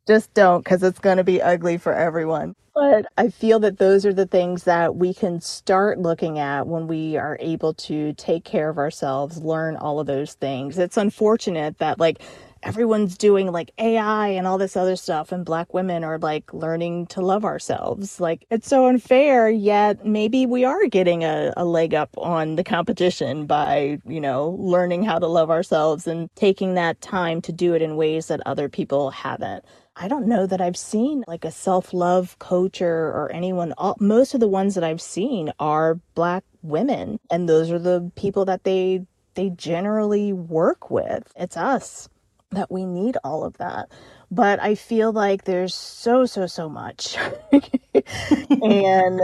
[0.07, 2.55] Just don't because it's going to be ugly for everyone.
[2.75, 6.87] But I feel that those are the things that we can start looking at when
[6.87, 10.77] we are able to take care of ourselves, learn all of those things.
[10.77, 12.21] It's unfortunate that, like,
[12.63, 17.07] everyone's doing like AI and all this other stuff, and Black women are like learning
[17.07, 18.19] to love ourselves.
[18.19, 22.63] Like, it's so unfair, yet maybe we are getting a, a leg up on the
[22.63, 27.73] competition by, you know, learning how to love ourselves and taking that time to do
[27.75, 29.63] it in ways that other people haven't.
[29.97, 33.73] I don't know that I've seen like a self love coach or, or anyone.
[33.77, 38.11] All, most of the ones that I've seen are Black women, and those are the
[38.15, 41.31] people that they they generally work with.
[41.35, 42.09] It's us
[42.51, 43.89] that we need all of that.
[44.31, 47.15] But I feel like there's so so so much,
[48.61, 49.21] and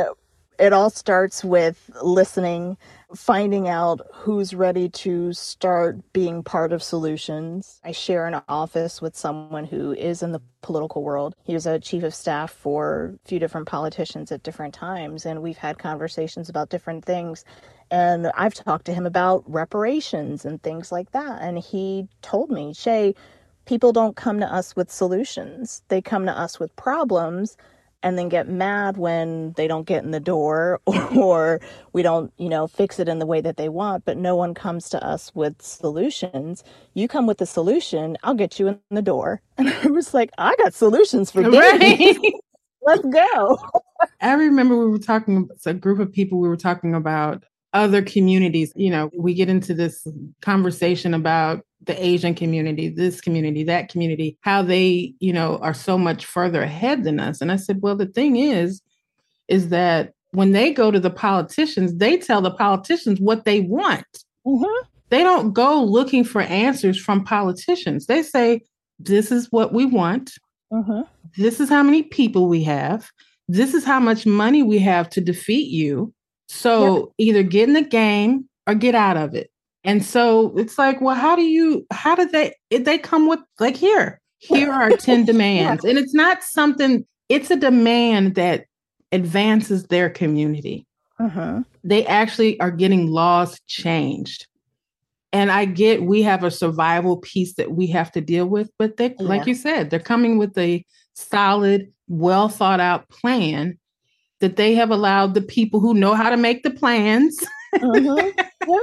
[0.57, 2.77] it all starts with listening
[3.15, 7.79] finding out who's ready to start being part of solutions.
[7.83, 11.35] I share an office with someone who is in the political world.
[11.43, 15.41] He was a chief of staff for a few different politicians at different times, and
[15.41, 17.43] we've had conversations about different things.
[17.89, 21.41] And I've talked to him about reparations and things like that.
[21.41, 23.15] And he told me, Shay,
[23.65, 27.57] people don't come to us with solutions, they come to us with problems
[28.03, 30.79] and then get mad when they don't get in the door
[31.15, 31.61] or
[31.93, 34.53] we don't, you know, fix it in the way that they want, but no one
[34.53, 36.63] comes to us with solutions.
[36.93, 39.41] You come with the solution, I'll get you in the door.
[39.57, 42.17] And I was like, I got solutions for right.
[42.83, 43.59] Let's go.
[44.21, 47.43] I remember we were talking, a group of people, we were talking about
[47.73, 48.73] other communities.
[48.75, 50.07] You know, we get into this
[50.41, 55.97] conversation about the Asian community, this community, that community, how they, you know, are so
[55.97, 57.41] much further ahead than us.
[57.41, 58.81] And I said, well, the thing is,
[59.47, 64.05] is that when they go to the politicians, they tell the politicians what they want.
[64.45, 64.87] Mm-hmm.
[65.09, 68.05] They don't go looking for answers from politicians.
[68.05, 68.61] They say,
[68.97, 70.31] this is what we want.
[70.71, 71.01] Mm-hmm.
[71.37, 73.09] This is how many people we have.
[73.47, 76.13] This is how much money we have to defeat you.
[76.47, 77.05] So yep.
[77.17, 79.50] either get in the game or get out of it.
[79.83, 83.75] And so it's like, well, how do you, how do they, they come with, like,
[83.75, 85.83] here, here are 10 demands.
[85.83, 88.65] And it's not something, it's a demand that
[89.11, 90.85] advances their community.
[91.19, 91.61] Uh-huh.
[91.83, 94.47] They actually are getting laws changed.
[95.33, 98.97] And I get we have a survival piece that we have to deal with, but
[98.97, 99.27] they, yeah.
[99.27, 103.79] like you said, they're coming with a solid, well thought out plan
[104.41, 107.41] that they have allowed the people who know how to make the plans.
[107.81, 108.31] Uh-huh.
[108.67, 108.77] Yeah.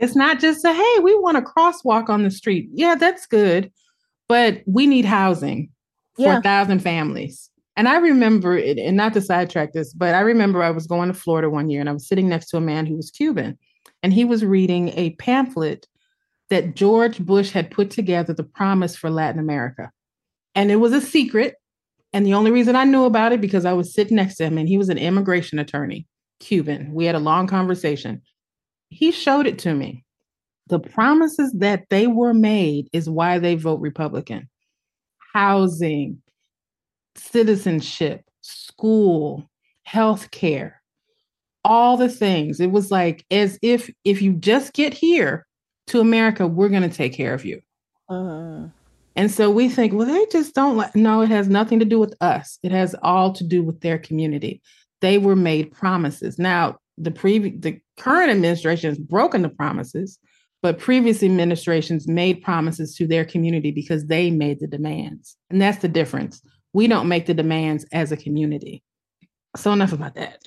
[0.00, 2.70] It's not just a, hey, we want a crosswalk on the street.
[2.72, 3.70] Yeah, that's good.
[4.28, 5.70] But we need housing
[6.16, 6.38] for yeah.
[6.38, 7.50] a thousand families.
[7.76, 11.08] And I remember it, and not to sidetrack this, but I remember I was going
[11.08, 13.58] to Florida one year and I was sitting next to a man who was Cuban.
[14.02, 15.86] And he was reading a pamphlet
[16.48, 19.90] that George Bush had put together, The Promise for Latin America.
[20.54, 21.56] And it was a secret.
[22.12, 24.58] And the only reason I knew about it because I was sitting next to him
[24.58, 26.06] and he was an immigration attorney,
[26.40, 26.92] Cuban.
[26.92, 28.22] We had a long conversation
[28.90, 30.04] he showed it to me.
[30.66, 34.48] The promises that they were made is why they vote Republican.
[35.32, 36.20] Housing,
[37.16, 39.48] citizenship, school,
[39.84, 40.80] health care,
[41.64, 42.60] all the things.
[42.60, 45.46] It was like as if if you just get here
[45.88, 47.60] to America, we're going to take care of you.
[48.08, 48.66] Uh-huh.
[49.16, 50.94] And so we think, well, they just don't like.
[50.94, 52.58] No, it has nothing to do with us.
[52.62, 54.62] It has all to do with their community.
[55.00, 56.38] They were made promises.
[56.38, 60.18] Now, the previous the current administration has broken the promises,
[60.62, 65.36] but previous administrations made promises to their community because they made the demands.
[65.50, 66.42] And that's the difference.
[66.72, 68.82] We don't make the demands as a community.
[69.56, 70.40] So enough about that.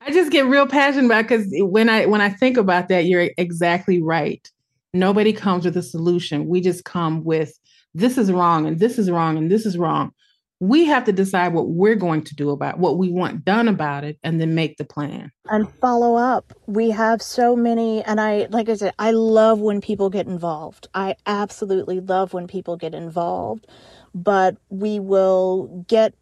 [0.00, 3.30] I just get real passionate about because when I when I think about that, you're
[3.36, 4.48] exactly right.
[4.94, 6.46] Nobody comes with a solution.
[6.46, 7.52] We just come with
[7.94, 10.12] this is wrong and this is wrong and this is wrong.
[10.60, 14.04] We have to decide what we're going to do about what we want done about
[14.04, 15.30] it and then make the plan.
[15.50, 16.52] And follow up.
[16.66, 20.88] We have so many and i like i said i love when people get involved.
[20.94, 23.66] I absolutely love when people get involved.
[24.14, 26.14] But we will get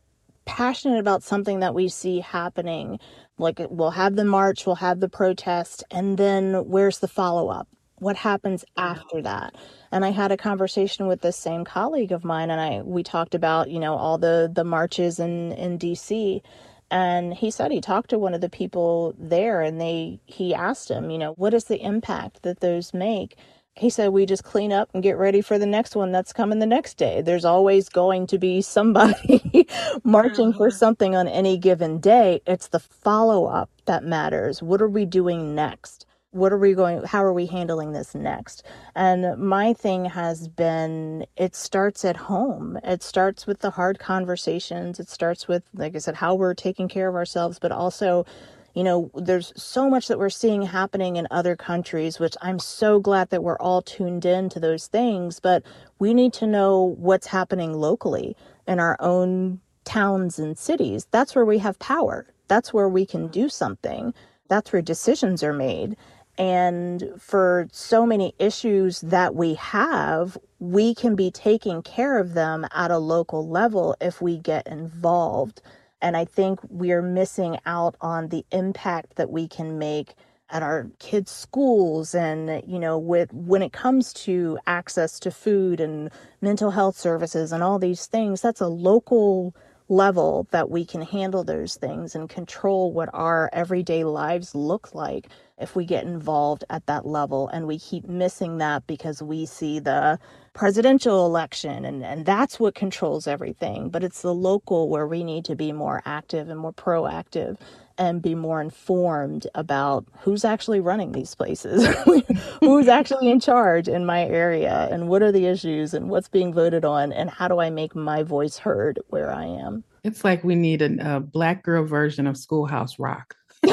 [0.47, 2.99] passionate about something that we see happening.
[3.39, 7.69] Like we'll have the march we'll have the protest and then where's the follow up
[7.99, 9.55] what happens after that.
[9.93, 13.35] And i had a conversation with this same colleague of mine and i we talked
[13.35, 16.43] about you know all the the marches in in dc
[16.91, 20.91] and he said he talked to one of the people there and they he asked
[20.91, 23.37] him you know what is the impact that those make?
[23.77, 26.61] He said we just clean up and get ready for the next one that's coming
[26.61, 27.23] the next day.
[27.23, 29.69] There's always going to be somebody
[30.05, 32.43] marching for something on any given day.
[32.47, 34.63] It's the follow up that matters.
[34.63, 38.65] What are we doing next what are we going how are we handling this next?
[38.97, 42.79] And my thing has been it starts at home.
[42.85, 45.01] It starts with the hard conversations.
[45.01, 48.27] It starts with like i said how we're taking care of ourselves but also
[48.75, 53.01] you know there's so much that we're seeing happening in other countries which i'm so
[53.01, 55.63] glad that we're all tuned in to those things but
[56.01, 58.37] we need to know what's happening locally
[58.69, 61.07] in our own towns and cities.
[61.13, 62.27] That's where we have power.
[62.49, 64.15] That's where we can do something.
[64.49, 65.97] That's where decisions are made
[66.37, 72.67] and for so many issues that we have, we can be taking care of them
[72.73, 75.63] at a local level if we get involved.
[76.03, 80.15] And I think we are missing out on the impact that we can make
[80.51, 85.81] at our kids' schools and, you know, with when it comes to access to food
[85.81, 86.11] and
[86.41, 89.55] mental health services and all these things, that's a local
[89.89, 95.29] level that we can handle those things and control what our everyday lives look like
[95.61, 97.49] if we get involved at that level.
[97.49, 100.19] And we keep missing that because we see the
[100.55, 103.91] presidential election and, and that's what controls everything.
[103.91, 107.59] But it's the local where we need to be more active and more proactive
[107.99, 111.87] and be more informed about who's actually running these places
[112.61, 116.53] who's actually in charge in my area and what are the issues and what's being
[116.53, 120.43] voted on and how do i make my voice heard where i am it's like
[120.45, 123.35] we need a, a black girl version of schoolhouse rock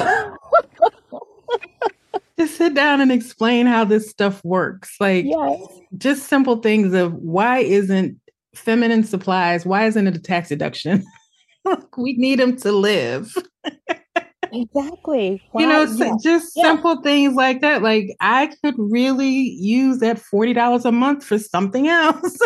[2.41, 4.95] just sit down and explain how this stuff works.
[4.99, 5.59] Like yes.
[5.97, 8.19] just simple things of why isn't
[8.55, 11.05] feminine supplies, why isn't it a tax deduction?
[11.97, 13.33] we need them to live.
[14.51, 15.41] Exactly.
[15.51, 15.61] Why?
[15.61, 16.15] You know, yeah.
[16.21, 16.63] just yeah.
[16.63, 17.81] simple things like that.
[17.81, 22.37] Like I could really use that $40 a month for something else.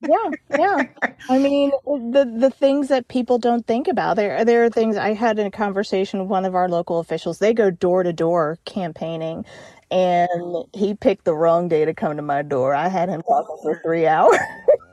[0.00, 0.82] yeah, yeah.
[1.28, 4.16] I mean, uh, the the things that people don't think about.
[4.16, 7.38] There there are things I had in a conversation with one of our local officials.
[7.38, 9.44] They go door to door campaigning
[9.90, 12.74] and he picked the wrong day to come to my door.
[12.74, 14.38] I had him talking for 3 hours.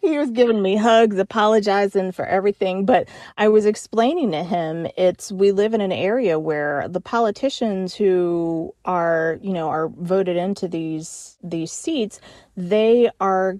[0.00, 2.84] he was giving me hugs, apologizing for everything.
[2.84, 7.94] But I was explaining to him it's we live in an area where the politicians
[7.94, 12.20] who are, you know, are voted into these these seats,
[12.56, 13.58] they are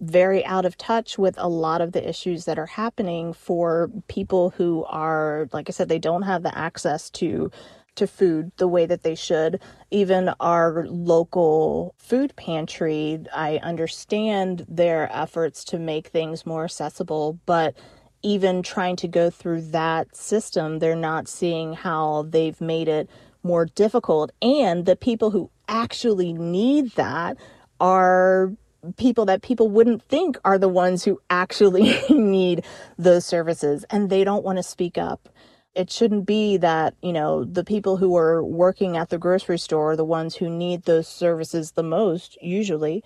[0.00, 4.50] very out of touch with a lot of the issues that are happening for people
[4.50, 7.50] who are like I said they don't have the access to
[7.96, 9.60] to food the way that they should.
[9.90, 17.74] Even our local food pantry, I understand their efforts to make things more accessible, but
[18.22, 23.08] even trying to go through that system, they're not seeing how they've made it
[23.42, 24.32] more difficult.
[24.40, 27.36] And the people who actually need that
[27.80, 28.52] are
[28.96, 32.64] people that people wouldn't think are the ones who actually need
[32.98, 35.28] those services and they don't want to speak up
[35.74, 39.92] it shouldn't be that you know the people who are working at the grocery store
[39.92, 43.02] are the ones who need those services the most usually.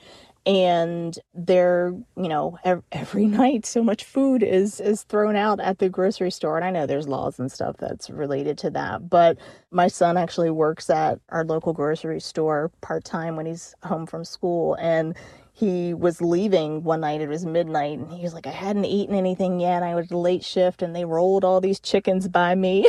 [0.47, 2.59] And they're you know
[2.93, 6.57] every night so much food is is thrown out at the grocery store.
[6.57, 9.39] And i know there's laws and stuff that's related to that but
[9.71, 14.75] my son actually works at our local grocery store part-time when he's home from school.
[14.81, 15.17] And
[15.59, 19.17] he was leaving one night it was midnight and he was like i hadn't eaten
[19.17, 22.87] anything yet i was late shift and they rolled all these chickens by me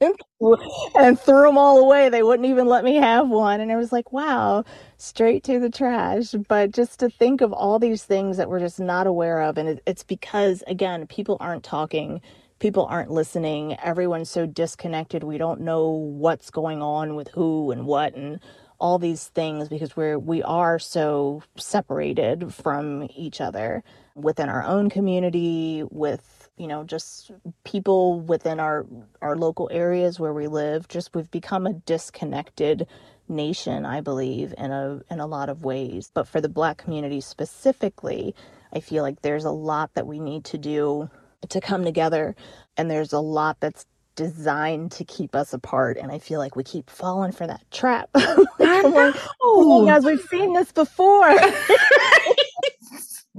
[0.96, 2.08] and threw them all away.
[2.10, 3.60] They wouldn't even let me have one.
[3.60, 4.64] And i was like wow
[4.98, 6.32] straight to the trash.
[6.48, 9.80] But just to think of all these things that we're just not aware of and
[9.86, 12.20] it's because again people aren't talking
[12.60, 17.86] people aren't listening everyone's so disconnected we don't know what's going on with who and
[17.86, 18.40] what and
[18.78, 23.82] all these things because we're we are so separated from each other
[24.14, 27.30] within our own community with you know just
[27.64, 28.86] people within our
[29.22, 30.88] our local areas where we live.
[30.88, 32.86] Just we've become a disconnected
[33.28, 36.10] nation i believe in a in a lot of ways.
[36.14, 38.34] But for the black community specifically
[38.72, 41.10] I feel like there's a lot that we need to do
[41.48, 42.34] to come together,
[42.76, 43.86] and there's a lot that's
[44.16, 45.96] designed to keep us apart.
[45.98, 48.10] And I feel like we keep falling for that trap.
[48.14, 49.14] like, know.
[49.42, 51.36] oh, guys, we've seen this before.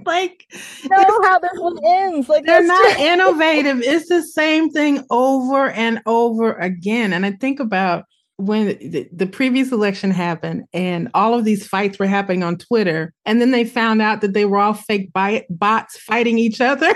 [0.06, 0.46] like
[0.90, 2.30] know how this one ends.
[2.30, 3.82] Like they're not just- innovative.
[3.82, 7.14] It's the same thing over and over again.
[7.14, 8.06] And I think about
[8.38, 13.14] when the, the previous election happened and all of these fights were happening on Twitter,
[13.26, 16.94] and then they found out that they were all fake bi- bots fighting each other.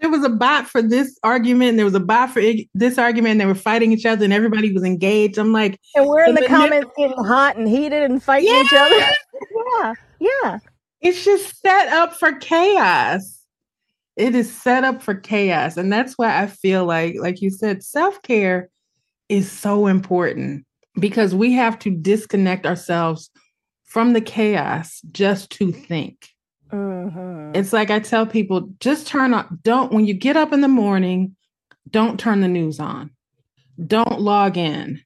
[0.00, 2.42] There was a bot for this argument, and there was a bot for
[2.74, 5.38] this argument, and they were fighting each other, and everybody was engaged.
[5.38, 8.94] I'm like, and we're in the comments getting hot and heated and fighting each other.
[9.80, 10.58] yeah, yeah.
[11.00, 13.44] it's just set up for chaos.
[14.16, 15.76] It is set up for chaos.
[15.76, 18.68] And that's why I feel like, like you said, self care
[19.28, 20.66] is so important
[20.98, 23.30] because we have to disconnect ourselves
[23.84, 26.28] from the chaos just to think.
[26.70, 30.60] Hmm It's like I tell people just turn on, don't, when you get up in
[30.60, 31.36] the morning,
[31.90, 33.10] don't turn the news on,
[33.84, 35.00] don't log in.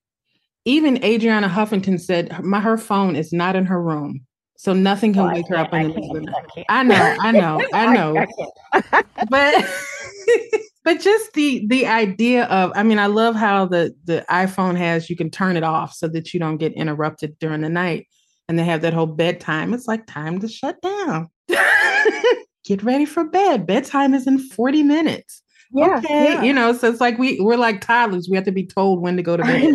[0.67, 4.27] Even Arianna Huffington said her- my, her phone is not in her room.
[4.57, 6.35] So nothing can I wake her up in the middle of the night.
[6.37, 6.67] I can't.
[6.69, 8.27] I know, I know, I know.
[8.73, 9.65] I but
[10.85, 15.11] but just the the idea of I mean, I love how the the iPhone has
[15.11, 18.07] you can turn it off so that you don't get interrupted during the night.
[18.49, 19.73] And they have that whole bedtime.
[19.73, 21.31] It's like time to shut down.
[22.65, 23.67] get ready for bed.
[23.67, 25.43] Bedtime is in 40 minutes.
[25.73, 26.25] Yeah, okay.
[26.35, 26.43] yeah.
[26.43, 28.29] You know, so it's like we we're like toddlers.
[28.29, 29.75] We have to be told when to go to bed.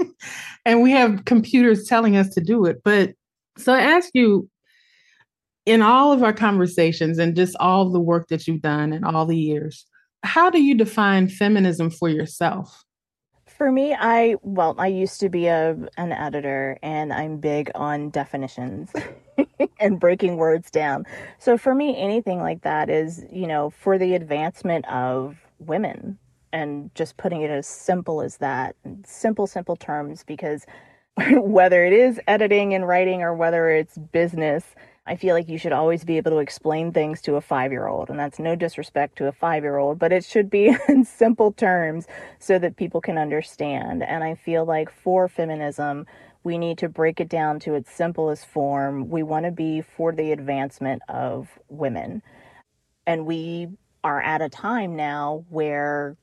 [0.64, 2.80] and we have computers telling us to do it.
[2.84, 3.12] But
[3.58, 4.48] so I ask you,
[5.66, 9.26] in all of our conversations and just all the work that you've done in all
[9.26, 9.86] the years,
[10.22, 12.84] how do you define feminism for yourself?
[13.62, 18.10] For me, I well, I used to be a an editor and I'm big on
[18.10, 18.90] definitions
[19.78, 21.06] and breaking words down.
[21.38, 26.18] So for me, anything like that is, you know, for the advancement of women
[26.52, 28.74] and just putting it as simple as that.
[29.06, 30.66] Simple, simple terms because
[31.30, 34.64] whether it is editing and writing or whether it's business,
[35.04, 37.88] I feel like you should always be able to explain things to a five year
[37.88, 38.08] old.
[38.08, 41.52] And that's no disrespect to a five year old, but it should be in simple
[41.52, 42.06] terms
[42.38, 44.02] so that people can understand.
[44.02, 46.06] And I feel like for feminism,
[46.44, 49.08] we need to break it down to its simplest form.
[49.10, 52.22] We want to be for the advancement of women.
[53.06, 53.68] And we
[54.04, 56.16] are at a time now where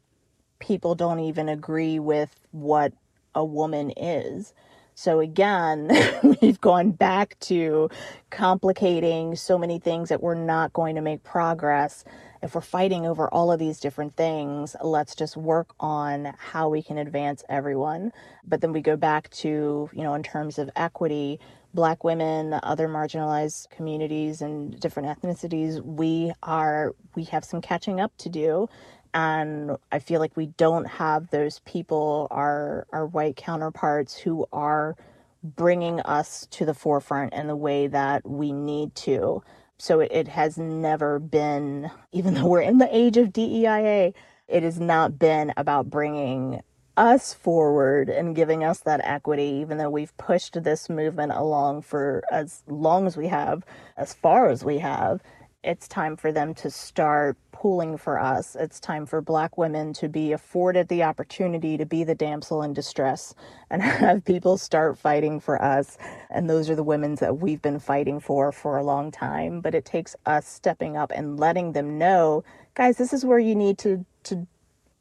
[0.60, 2.94] people don't even agree with what
[3.36, 4.54] a woman is.
[5.00, 5.90] So again,
[6.42, 7.90] we've gone back to
[8.32, 12.04] complicating so many things that we're not going to make progress.
[12.44, 16.84] If we're fighting over all of these different things, let's just work on how we
[16.84, 18.12] can advance everyone.
[18.46, 21.40] But then we go back to, you know, in terms of equity,
[21.74, 28.12] black women, other marginalized communities and different ethnicities, we are we have some catching up
[28.18, 28.68] to do
[29.14, 34.96] and I feel like we don't have those people, our our white counterparts, who are
[35.44, 39.42] bringing us to the forefront in the way that we need to.
[39.78, 44.14] So it, it has never been, even though we're in the age of DEIA,
[44.48, 46.62] it has not been about bringing
[46.98, 52.24] us forward and giving us that equity, even though we've pushed this movement along for
[52.30, 53.64] as long as we have,
[53.96, 55.22] as far as we have
[55.64, 58.56] it's time for them to start pulling for us.
[58.56, 62.74] It's time for Black women to be afforded the opportunity to be the damsel in
[62.74, 63.36] distress
[63.70, 65.98] and have people start fighting for us.
[66.30, 69.60] And those are the women that we've been fighting for for a long time.
[69.60, 72.44] But it takes us stepping up and letting them know,
[72.76, 74.48] guys, this is where you need to to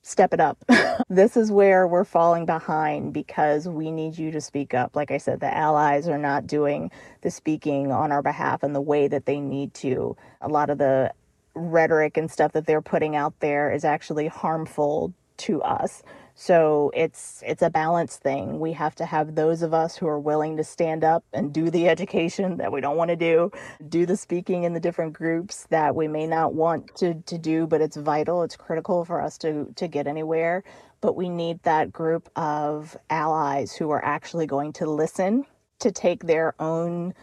[0.03, 0.59] step it up.
[1.09, 4.97] this is where we're falling behind because we need you to speak up.
[4.97, 6.91] Like I said, the allies are not doing
[7.23, 10.17] the speaking on our behalf in the way that they need to.
[10.41, 11.13] A lot of the
[11.55, 16.03] rhetoric and stuff that they're putting out there is actually harmful to us.
[16.41, 18.61] So it's it's a balance thing.
[18.61, 21.69] We have to have those of us who are willing to stand up and do
[21.69, 23.51] the education that we don't want to do,
[23.89, 27.67] do the speaking in the different groups that we may not want to, to do,
[27.67, 30.63] but it's vital, it's critical for us to to get anywhere.
[31.01, 35.45] But we need that group of allies who are actually going to listen,
[35.81, 37.15] to take their own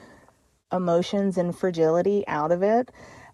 [0.73, 2.91] emotions and fragility out of it,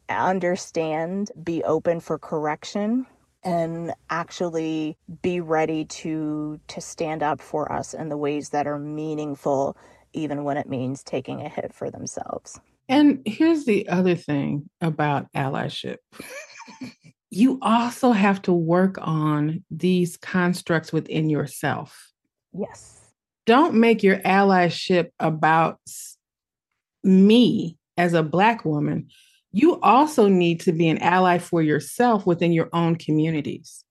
[0.09, 3.07] understand, be open for correction
[3.43, 8.79] and actually be ready to to stand up for us in the ways that are
[8.79, 9.75] meaningful
[10.13, 12.59] even when it means taking a hit for themselves.
[12.89, 15.97] And here's the other thing about allyship.
[17.29, 22.11] you also have to work on these constructs within yourself.
[22.53, 22.99] Yes.
[23.45, 25.79] Don't make your allyship about
[27.03, 29.07] me as a Black woman,
[29.51, 33.83] you also need to be an ally for yourself within your own communities.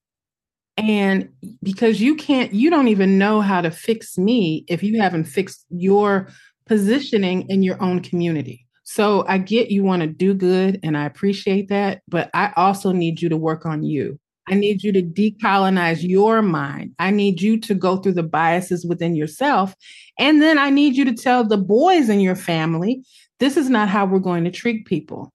[0.77, 1.29] And
[1.63, 5.67] because you can't, you don't even know how to fix me if you haven't fixed
[5.69, 6.29] your
[6.67, 8.67] positioning in your own community.
[8.85, 12.93] So I get you want to do good and I appreciate that, but I also
[12.93, 14.19] need you to work on you.
[14.49, 16.95] I need you to decolonize your mind.
[16.99, 19.75] I need you to go through the biases within yourself.
[20.19, 23.05] And then I need you to tell the boys in your family
[23.39, 25.33] this is not how we're going to treat people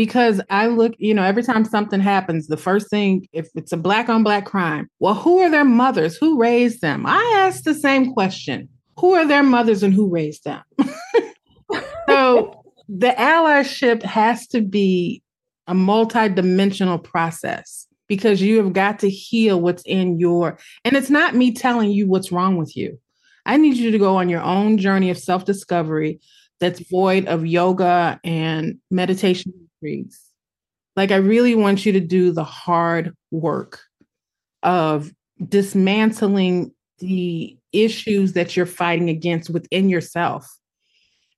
[0.00, 3.76] because I look, you know, every time something happens, the first thing, if it's a
[3.76, 6.16] black on black crime, well, who are their mothers?
[6.16, 7.04] Who raised them?
[7.04, 10.62] I ask the same question who are their mothers and who raised them?
[12.08, 15.22] so the allyship has to be
[15.66, 21.34] a multi-dimensional process because you have got to heal what's in your and it's not
[21.34, 22.98] me telling you what's wrong with you
[23.46, 26.18] i need you to go on your own journey of self-discovery
[26.58, 30.30] that's void of yoga and meditation retreats.
[30.96, 33.80] Like, I really want you to do the hard work
[34.62, 35.12] of
[35.48, 40.46] dismantling the issues that you're fighting against within yourself.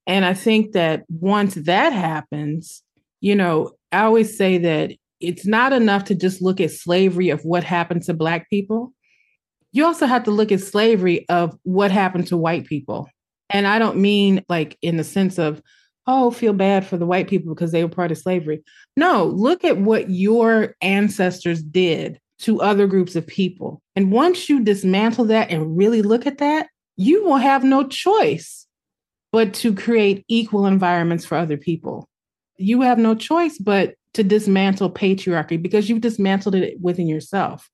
[0.06, 2.82] And I think that once that happens,
[3.20, 7.44] you know, I always say that it's not enough to just look at slavery of
[7.44, 8.92] what happened to Black people.
[9.70, 13.08] You also have to look at slavery of what happened to white people.
[13.48, 15.62] And I don't mean like in the sense of,
[16.06, 18.62] oh, feel bad for the white people because they were part of slavery.
[18.96, 23.80] No, look at what your ancestors did to other groups of people.
[23.94, 28.66] And once you dismantle that and really look at that, you will have no choice
[29.30, 32.08] but to create equal environments for other people.
[32.58, 37.70] You have no choice but to dismantle patriarchy because you've dismantled it within yourself.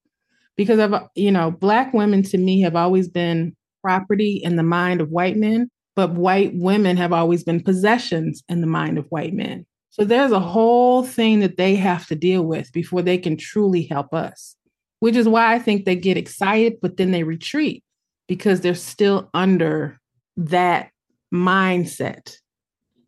[0.57, 5.01] Because of, you know, Black women to me have always been property in the mind
[5.01, 9.35] of white men but white women have always been possessions in the mind of white
[9.35, 9.67] men.
[9.91, 13.83] So there's a whole thing that they have to deal with before they can truly
[13.83, 14.55] help us,
[15.01, 17.83] which is why I think they get excited, but then they retreat
[18.29, 19.99] because they're still under
[20.37, 20.93] that
[21.35, 22.37] mindset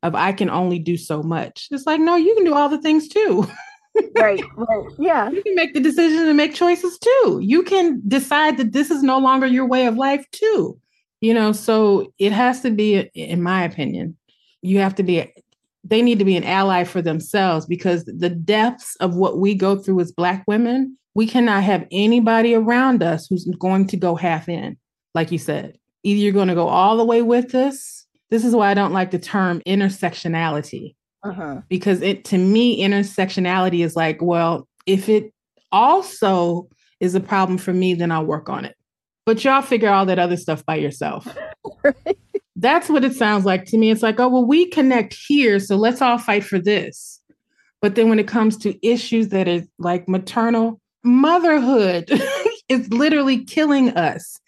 [0.03, 1.69] of I can only do so much.
[1.71, 3.47] It's like, no, you can do all the things too.
[4.19, 4.85] right, right.
[4.99, 5.31] Yeah.
[5.31, 7.39] You can make the decision and make choices too.
[7.41, 10.77] You can decide that this is no longer your way of life too.
[11.21, 14.17] You know, so it has to be, in my opinion,
[14.63, 15.33] you have to be,
[15.85, 19.77] they need to be an ally for themselves because the depths of what we go
[19.77, 24.49] through as Black women, we cannot have anybody around us who's going to go half
[24.49, 24.79] in,
[25.15, 25.77] like you said.
[26.05, 28.07] Either you're going to go all the way with us.
[28.31, 30.95] This is why I don't like the term intersectionality.
[31.23, 31.61] Uh-huh.
[31.69, 35.35] Because it to me, intersectionality is like, well, if it
[35.71, 36.69] also
[37.01, 38.75] is a problem for me, then I'll work on it
[39.31, 41.25] but y'all figure all that other stuff by yourself.
[42.57, 43.93] That's what it sounds like to me.
[43.93, 47.21] It's like, oh, well, we connect here, so let's all fight for this.
[47.81, 52.11] But then when it comes to issues that is like maternal, motherhood
[52.69, 54.41] is literally killing us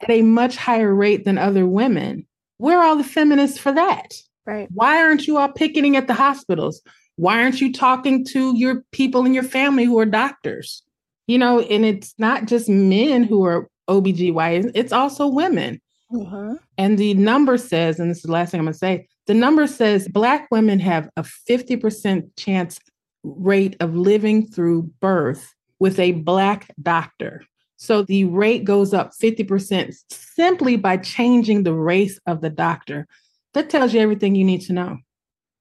[0.00, 2.26] at a much higher rate than other women.
[2.56, 4.14] Where are all the feminists for that?
[4.46, 4.68] Right.
[4.72, 6.80] Why aren't you all picketing at the hospitals?
[7.16, 10.82] Why aren't you talking to your people in your family who are doctors?
[11.26, 15.80] You know, and it's not just men who are OBGYN, it's also women.
[16.12, 16.54] Mm-hmm.
[16.78, 19.34] And the number says, and this is the last thing I'm going to say the
[19.34, 22.80] number says Black women have a 50% chance
[23.22, 27.44] rate of living through birth with a Black doctor.
[27.76, 33.06] So the rate goes up 50% simply by changing the race of the doctor.
[33.54, 34.98] That tells you everything you need to know.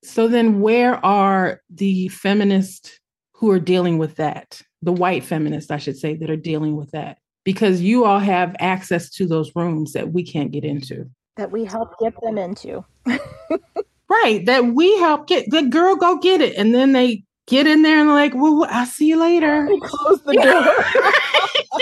[0.03, 2.99] So then, where are the feminists
[3.33, 4.63] who are dealing with that?
[4.81, 8.55] The white feminists, I should say, that are dealing with that because you all have
[8.59, 11.09] access to those rooms that we can't get into.
[11.37, 12.83] That we help get them into.
[14.09, 14.45] right.
[14.45, 16.55] That we help get the girl go get it.
[16.55, 19.67] And then they get in there and like, well, I'll see you later.
[19.81, 21.81] close the door.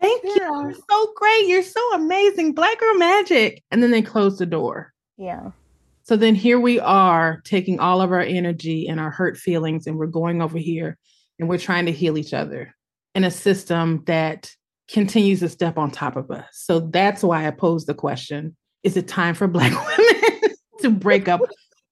[0.00, 0.34] Thank yeah.
[0.34, 0.62] you.
[0.62, 1.46] You're so great.
[1.46, 2.54] You're so amazing.
[2.54, 3.62] Black girl magic.
[3.70, 4.92] And then they close the door.
[5.16, 5.50] Yeah.
[6.02, 9.98] So then here we are taking all of our energy and our hurt feelings, and
[9.98, 10.96] we're going over here
[11.38, 12.74] and we're trying to heal each other
[13.14, 14.54] in a system that
[14.88, 16.46] continues to step on top of us.
[16.52, 21.28] So that's why I posed the question Is it time for Black women to break
[21.28, 21.40] up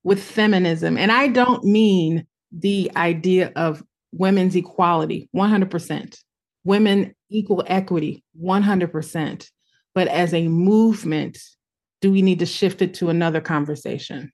[0.02, 0.96] with feminism?
[0.96, 3.82] And I don't mean the idea of
[4.12, 6.18] women's equality, 100%,
[6.64, 9.50] women equal equity, 100%.
[9.94, 11.38] But as a movement,
[12.00, 14.32] do we need to shift it to another conversation?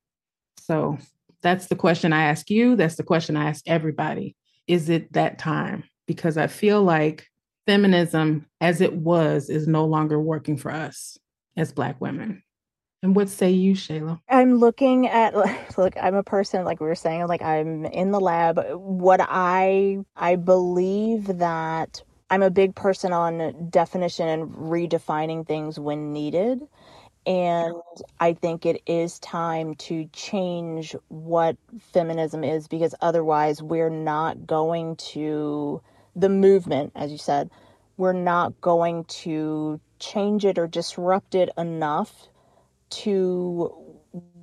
[0.61, 0.99] So
[1.43, 2.77] that's the question I ask you.
[2.77, 4.37] That's the question I ask everybody.
[4.67, 5.85] Is it that time?
[6.07, 7.27] Because I feel like
[7.67, 11.19] feminism as it was is no longer working for us
[11.57, 12.43] as Black women.
[13.03, 14.21] And what say you, Shayla?
[14.29, 15.35] I'm looking at
[15.79, 18.61] look, I'm a person like we were saying, like I'm in the lab.
[18.75, 26.13] What I I believe that I'm a big person on definition and redefining things when
[26.13, 26.63] needed.
[27.27, 27.75] And
[28.21, 31.57] I think it is time to change what
[31.93, 35.81] feminism is because otherwise we're not going to,
[36.15, 37.51] the movement, as you said,
[37.97, 42.29] we're not going to change it or disrupt it enough
[42.91, 43.73] to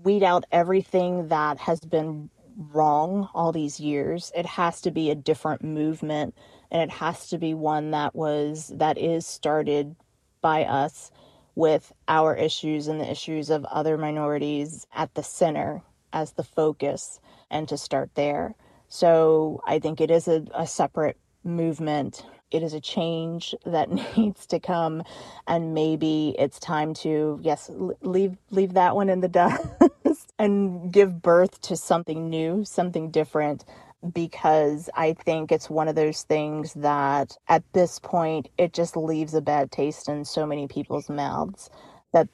[0.03, 4.31] weed out everything that has been wrong all these years.
[4.35, 6.35] It has to be a different movement
[6.71, 9.95] and it has to be one that was, that is started
[10.41, 11.11] by us
[11.55, 15.81] with our issues and the issues of other minorities at the center
[16.13, 18.55] as the focus and to start there.
[18.87, 22.25] So I think it is a, a separate movement.
[22.51, 25.03] It is a change that needs to come,
[25.47, 27.69] and maybe it's time to yes
[28.01, 33.65] leave leave that one in the dust and give birth to something new, something different
[34.13, 39.33] because I think it's one of those things that at this point it just leaves
[39.33, 41.69] a bad taste in so many people's mouths
[42.13, 42.29] that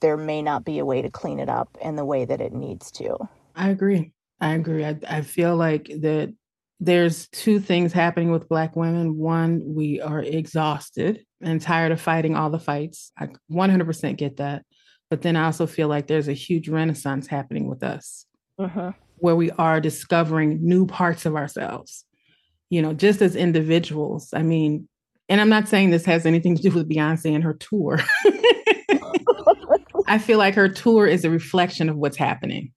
[0.00, 2.52] there may not be a way to clean it up in the way that it
[2.52, 3.16] needs to.
[3.54, 4.12] I agree.
[4.40, 4.84] I agree.
[4.84, 6.34] I, I feel like that
[6.78, 9.16] there's two things happening with Black women.
[9.16, 13.12] One, we are exhausted and tired of fighting all the fights.
[13.18, 14.64] I 100% get that.
[15.08, 18.26] But then I also feel like there's a huge renaissance happening with us.
[18.58, 22.04] Uh-huh where we are discovering new parts of ourselves,
[22.70, 24.30] you know, just as individuals.
[24.32, 24.88] I mean,
[25.28, 27.98] and I'm not saying this has anything to do with Beyonce and her tour.
[30.08, 32.72] I feel like her tour is a reflection of what's happening.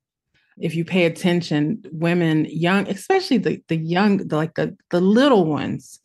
[0.59, 5.45] If you pay attention, women, young, especially the the young, the, like the the little
[5.45, 5.99] ones,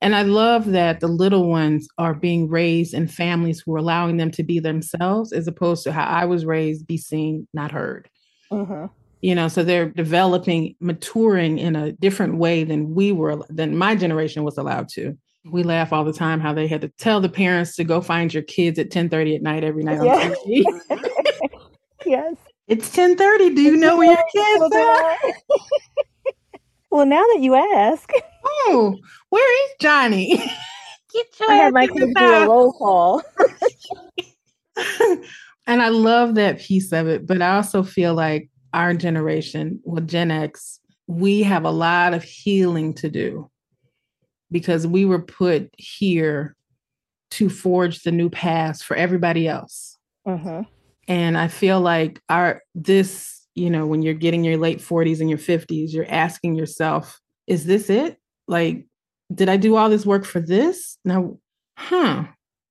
[0.00, 4.16] and I love that the little ones are being raised in families who are allowing
[4.16, 8.08] them to be themselves, as opposed to how I was raised, be seen, not heard.
[8.50, 8.86] Mm-hmm.
[9.22, 13.94] You know so they're developing maturing in a different way than we were than my
[13.94, 15.16] generation was allowed to.
[15.44, 18.32] We laugh all the time how they had to tell the parents to go find
[18.32, 20.64] your kids at 10 30 at night every night on TV.
[22.06, 22.36] yes
[22.70, 23.54] it's 1030.
[23.54, 25.16] do you know where your kids are
[26.90, 28.10] well now that you ask
[28.44, 28.96] oh
[29.28, 30.36] where is johnny
[31.12, 33.20] Get your I had my kids do a roll call
[35.66, 40.02] and I love that piece of it, but I also feel like our generation, well,
[40.04, 43.50] Gen X, we have a lot of healing to do
[44.50, 46.56] because we were put here
[47.32, 49.96] to forge the new paths for everybody else.
[50.26, 50.62] Mm-hmm.
[51.10, 55.28] And I feel like our this, you know, when you're getting your late 40s and
[55.28, 58.16] your 50s, you're asking yourself, is this it?
[58.46, 58.86] Like,
[59.34, 60.98] did I do all this work for this?
[61.04, 61.36] Now,
[61.76, 62.26] huh,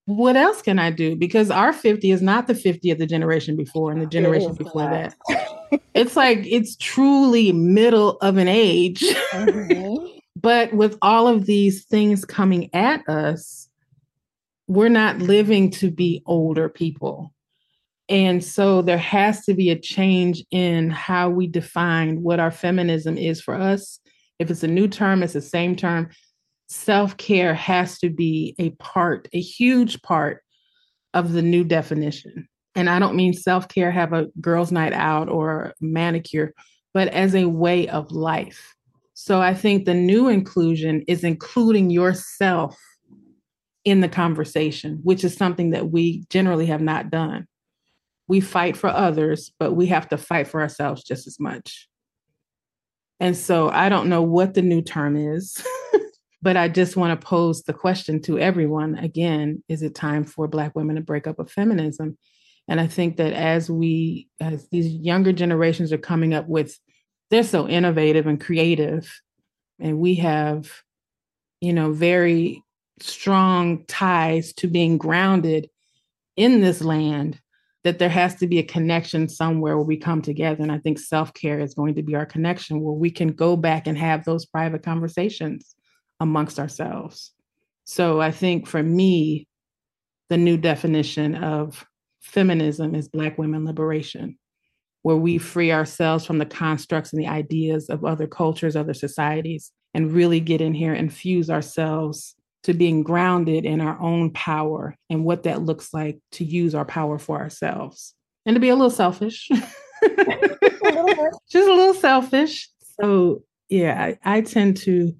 [0.05, 1.17] what else can I do?
[1.17, 4.83] Because our 50 is not the 50 of the generation before and the generation before
[4.83, 5.15] that.
[5.93, 9.03] it's like it's truly middle of an age.
[9.33, 10.17] Mm-hmm.
[10.37, 13.67] but with all of these things coming at us,
[14.67, 17.33] we're not living to be older people.
[18.09, 23.17] And so there has to be a change in how we define what our feminism
[23.17, 23.99] is for us.
[24.39, 26.09] If it's a new term, it's the same term
[26.69, 30.43] self care has to be a part, a huge part
[31.13, 32.47] of the new definition.
[32.75, 36.53] And I don't mean self care, have a girls' night out or manicure,
[36.93, 38.75] but as a way of life.
[39.13, 42.79] So I think the new inclusion is including yourself
[43.83, 47.47] in the conversation, which is something that we generally have not done.
[48.29, 51.89] We fight for others, but we have to fight for ourselves just as much.
[53.19, 55.61] And so I don't know what the new term is.
[56.41, 60.47] But I just want to pose the question to everyone again is it time for
[60.47, 62.17] Black women to break up with feminism?
[62.67, 66.79] And I think that as we, as these younger generations are coming up with,
[67.29, 69.21] they're so innovative and creative,
[69.79, 70.71] and we have,
[71.61, 72.63] you know, very
[73.01, 75.69] strong ties to being grounded
[76.35, 77.39] in this land
[77.83, 80.61] that there has to be a connection somewhere where we come together.
[80.61, 83.55] And I think self care is going to be our connection where we can go
[83.55, 85.75] back and have those private conversations
[86.19, 87.31] amongst ourselves.
[87.85, 89.47] So I think for me,
[90.29, 91.85] the new definition of
[92.21, 94.37] feminism is Black women liberation,
[95.01, 99.71] where we free ourselves from the constructs and the ideas of other cultures, other societies,
[99.93, 104.95] and really get in here and fuse ourselves to being grounded in our own power
[105.09, 108.13] and what that looks like to use our power for ourselves
[108.45, 109.49] and to be a little selfish.
[111.49, 112.69] Just a little selfish.
[113.01, 115.13] So, yeah, I, I tend to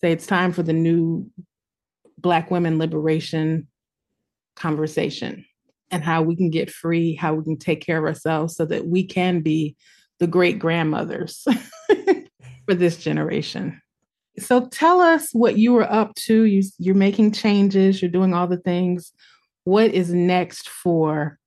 [0.00, 1.30] say it's time for the new
[2.18, 3.68] Black women liberation
[4.56, 5.44] conversation.
[5.90, 8.86] and how we can get free, how we can take care of ourselves so that
[8.86, 9.74] we can be
[10.20, 11.44] the great grandmothers
[12.66, 13.80] for this generation.
[14.40, 16.44] So tell us what you were up to.
[16.44, 19.12] You, you're making changes, you're doing all the things.
[19.64, 21.38] What is next for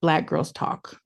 [0.00, 0.98] Black Girls Talk?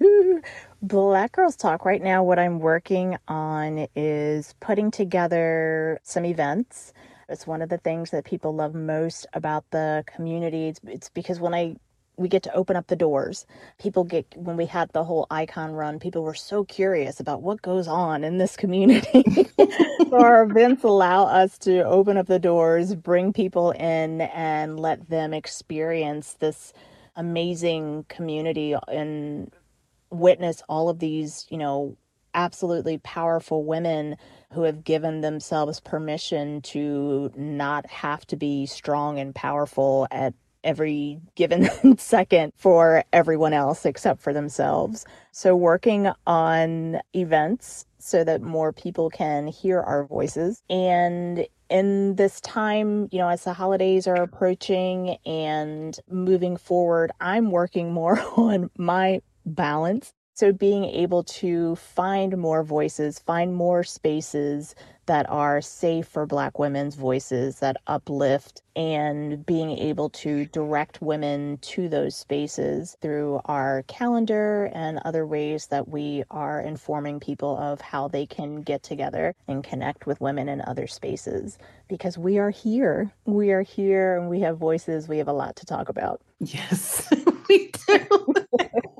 [0.82, 6.92] Black Girls Talk right now, what I'm working on is putting together some events.
[7.28, 10.68] It's one of the things that people love most about the community.
[10.68, 11.76] It's, it's because when I
[12.18, 13.46] we get to open up the doors.
[13.78, 17.62] People get, when we had the whole icon run, people were so curious about what
[17.62, 19.24] goes on in this community.
[20.10, 25.08] so our events allow us to open up the doors, bring people in, and let
[25.08, 26.72] them experience this
[27.16, 29.52] amazing community and
[30.10, 31.96] witness all of these, you know,
[32.34, 34.16] absolutely powerful women
[34.52, 41.20] who have given themselves permission to not have to be strong and powerful at every
[41.34, 45.04] given second for everyone else except for themselves.
[45.32, 50.62] So, working on events so that more people can hear our voices.
[50.70, 57.50] And in this time, you know, as the holidays are approaching and moving forward, I'm
[57.50, 60.12] working more on my balance.
[60.34, 64.74] So, being able to find more voices, find more spaces
[65.08, 71.58] that are safe for Black women's voices, that uplift, and being able to direct women
[71.62, 77.80] to those spaces through our calendar and other ways that we are informing people of
[77.80, 81.58] how they can get together and connect with women in other spaces.
[81.88, 83.10] Because we are here.
[83.24, 85.08] We are here and we have voices.
[85.08, 86.20] We have a lot to talk about.
[86.38, 87.10] Yes,
[87.48, 88.34] we do.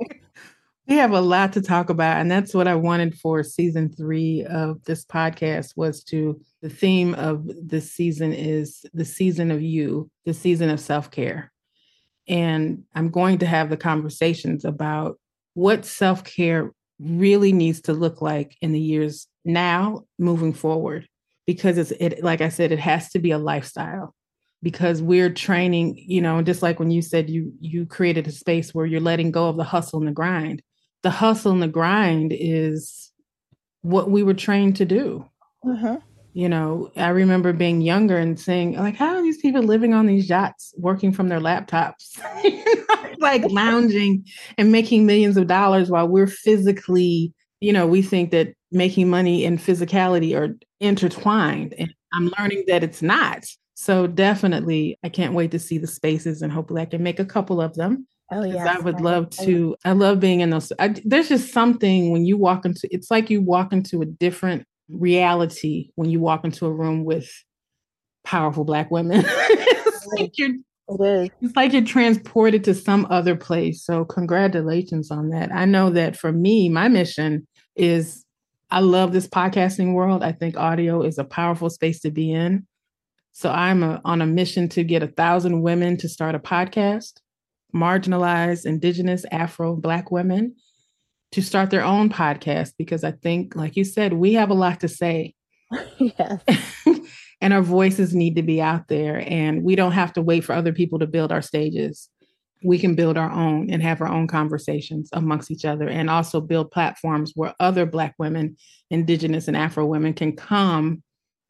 [0.88, 4.42] We have a lot to talk about, and that's what I wanted for season three
[4.48, 10.10] of this podcast was to the theme of this season is the season of you,
[10.24, 11.52] the season of self-care.
[12.26, 15.20] And I'm going to have the conversations about
[15.52, 21.06] what self-care really needs to look like in the years now moving forward.
[21.46, 24.14] Because it's it, like I said, it has to be a lifestyle
[24.62, 28.74] because we're training, you know, just like when you said you you created a space
[28.74, 30.62] where you're letting go of the hustle and the grind
[31.02, 33.12] the hustle and the grind is
[33.82, 35.24] what we were trained to do.
[35.66, 35.98] Uh-huh.
[36.34, 40.06] You know, I remember being younger and saying, like, how are these people living on
[40.06, 42.18] these yachts, working from their laptops,
[43.18, 44.24] like lounging
[44.56, 49.44] and making millions of dollars while we're physically, you know, we think that making money
[49.44, 51.74] and physicality are intertwined.
[51.78, 53.44] And I'm learning that it's not.
[53.74, 57.24] So definitely, I can't wait to see the spaces and hopefully I can make a
[57.24, 59.74] couple of them Oh yeah, I would love to.
[59.84, 60.70] I love being in those.
[60.78, 62.86] I, there's just something when you walk into.
[62.90, 67.30] It's like you walk into a different reality when you walk into a room with
[68.24, 69.24] powerful Black women.
[69.26, 70.56] it's like you're.
[70.90, 71.30] It is.
[71.40, 73.84] It's like you're transported to some other place.
[73.84, 75.52] So congratulations on that.
[75.52, 78.24] I know that for me, my mission is.
[78.70, 80.22] I love this podcasting world.
[80.22, 82.66] I think audio is a powerful space to be in.
[83.32, 87.20] So I'm a, on a mission to get a thousand women to start a podcast
[87.74, 90.54] marginalized, indigenous, Afro, Black women
[91.32, 94.80] to start their own podcast because I think, like you said, we have a lot
[94.80, 95.34] to say.
[95.98, 96.42] yes.
[97.40, 99.22] and our voices need to be out there.
[99.26, 102.08] And we don't have to wait for other people to build our stages.
[102.64, 106.40] We can build our own and have our own conversations amongst each other and also
[106.40, 108.56] build platforms where other Black women,
[108.90, 111.02] Indigenous, and Afro women can come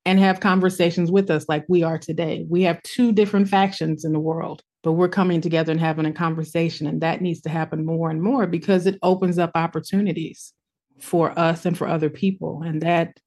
[0.04, 2.44] and have conversations with us like we are today.
[2.48, 6.12] We have two different factions in the world but we're coming together and having a
[6.12, 10.52] conversation and that needs to happen more and more because it opens up opportunities
[11.00, 12.62] for us and for other people.
[12.62, 13.18] And that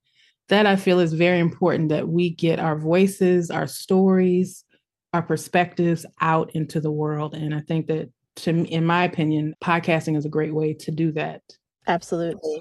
[0.50, 4.66] that i feel is very important that we get our voices our stories
[5.14, 7.34] our perspectives out into the world.
[7.34, 11.12] And i think that to in my opinion podcasting is a great way to do
[11.14, 11.42] that.
[11.88, 12.60] Absolutely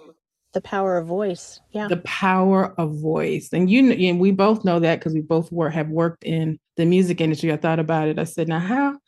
[0.53, 1.61] the power of voice.
[1.71, 1.89] Yeah.
[1.89, 3.51] The power of voice.
[3.53, 6.87] And you and we both know that because we both were have worked in the
[6.87, 7.53] music industry.
[7.53, 8.19] I thought about it.
[8.19, 8.99] I said now how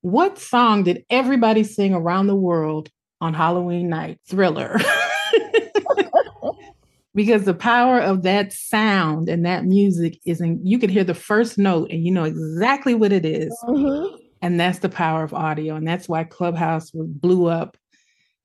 [0.00, 2.88] what song did everybody sing around the world
[3.20, 4.18] on halloween night?
[4.28, 4.78] Thriller.
[7.14, 11.14] Because the power of that sound and that music is in you can hear the
[11.14, 13.56] first note and you know exactly what it is.
[13.64, 14.14] Mm-hmm.
[14.40, 15.74] and that's the power of audio.
[15.74, 17.76] And that's why clubhouse blew up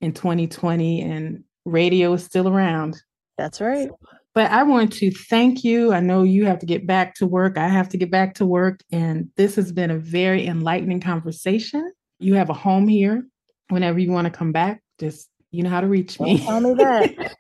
[0.02, 3.02] in 2020 and radio is still around.
[3.38, 3.90] That's right.
[4.34, 5.94] But I want to thank you.
[5.94, 7.58] I know you have to get back to work.
[7.58, 8.80] I have to get back to work.
[8.92, 11.94] And this has been a very enlightening conversation.
[12.20, 13.28] You have a home here.
[13.70, 16.38] Whenever you want to come back, just you know how to reach me.
[16.38, 17.36] Don't tell me that.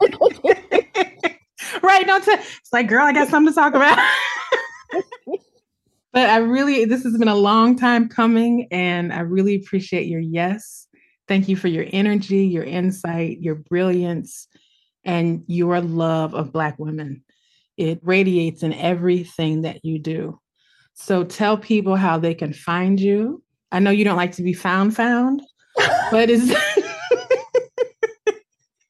[1.83, 2.05] right.
[2.05, 2.39] Don't tell.
[2.39, 3.97] It's like, girl, I got something to talk about.
[6.13, 10.19] But I really, this has been a long time coming, and I really appreciate your
[10.19, 10.87] yes.
[11.27, 14.47] Thank you for your energy, your insight, your brilliance,
[15.05, 17.23] and your love of Black women.
[17.77, 20.39] It radiates in everything that you do.
[20.93, 23.41] So tell people how they can find you.
[23.71, 25.41] I know you don't like to be found, found,
[26.11, 26.55] but is.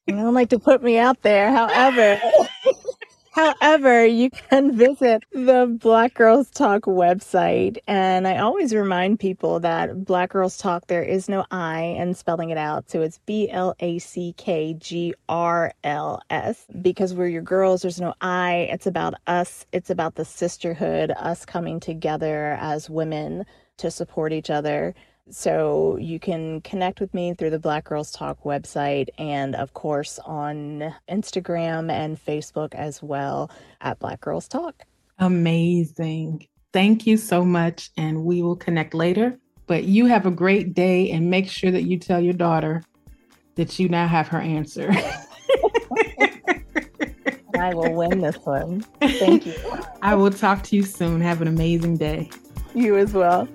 [0.06, 1.50] I don't like to put me out there.
[1.50, 2.20] However,
[3.34, 7.78] However, you can visit the Black Girls Talk website.
[7.88, 12.50] And I always remind people that Black Girls Talk, there is no I in spelling
[12.50, 12.88] it out.
[12.88, 16.64] So it's B L A C K G R L S.
[16.80, 18.68] Because we're your girls, there's no I.
[18.70, 23.46] It's about us, it's about the sisterhood, us coming together as women
[23.78, 24.94] to support each other.
[25.30, 30.18] So you can connect with me through the Black Girls Talk website and, of course,
[30.24, 33.50] on Instagram and Facebook as well
[33.80, 34.84] at Black Girls Talk.
[35.18, 36.46] Amazing.
[36.72, 37.90] Thank you so much.
[37.96, 39.38] And we will connect later.
[39.66, 42.82] But you have a great day and make sure that you tell your daughter
[43.54, 44.92] that you now have her answer.
[47.58, 48.80] I will win this one.
[49.00, 49.54] Thank you.
[50.02, 51.22] I will talk to you soon.
[51.22, 52.28] Have an amazing day.
[52.74, 53.48] You as well.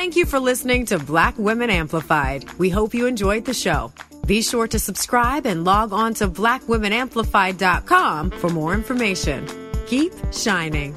[0.00, 2.50] Thank you for listening to Black Women Amplified.
[2.54, 3.92] We hope you enjoyed the show.
[4.24, 9.46] Be sure to subscribe and log on to blackwomenamplified.com for more information.
[9.88, 10.96] Keep shining.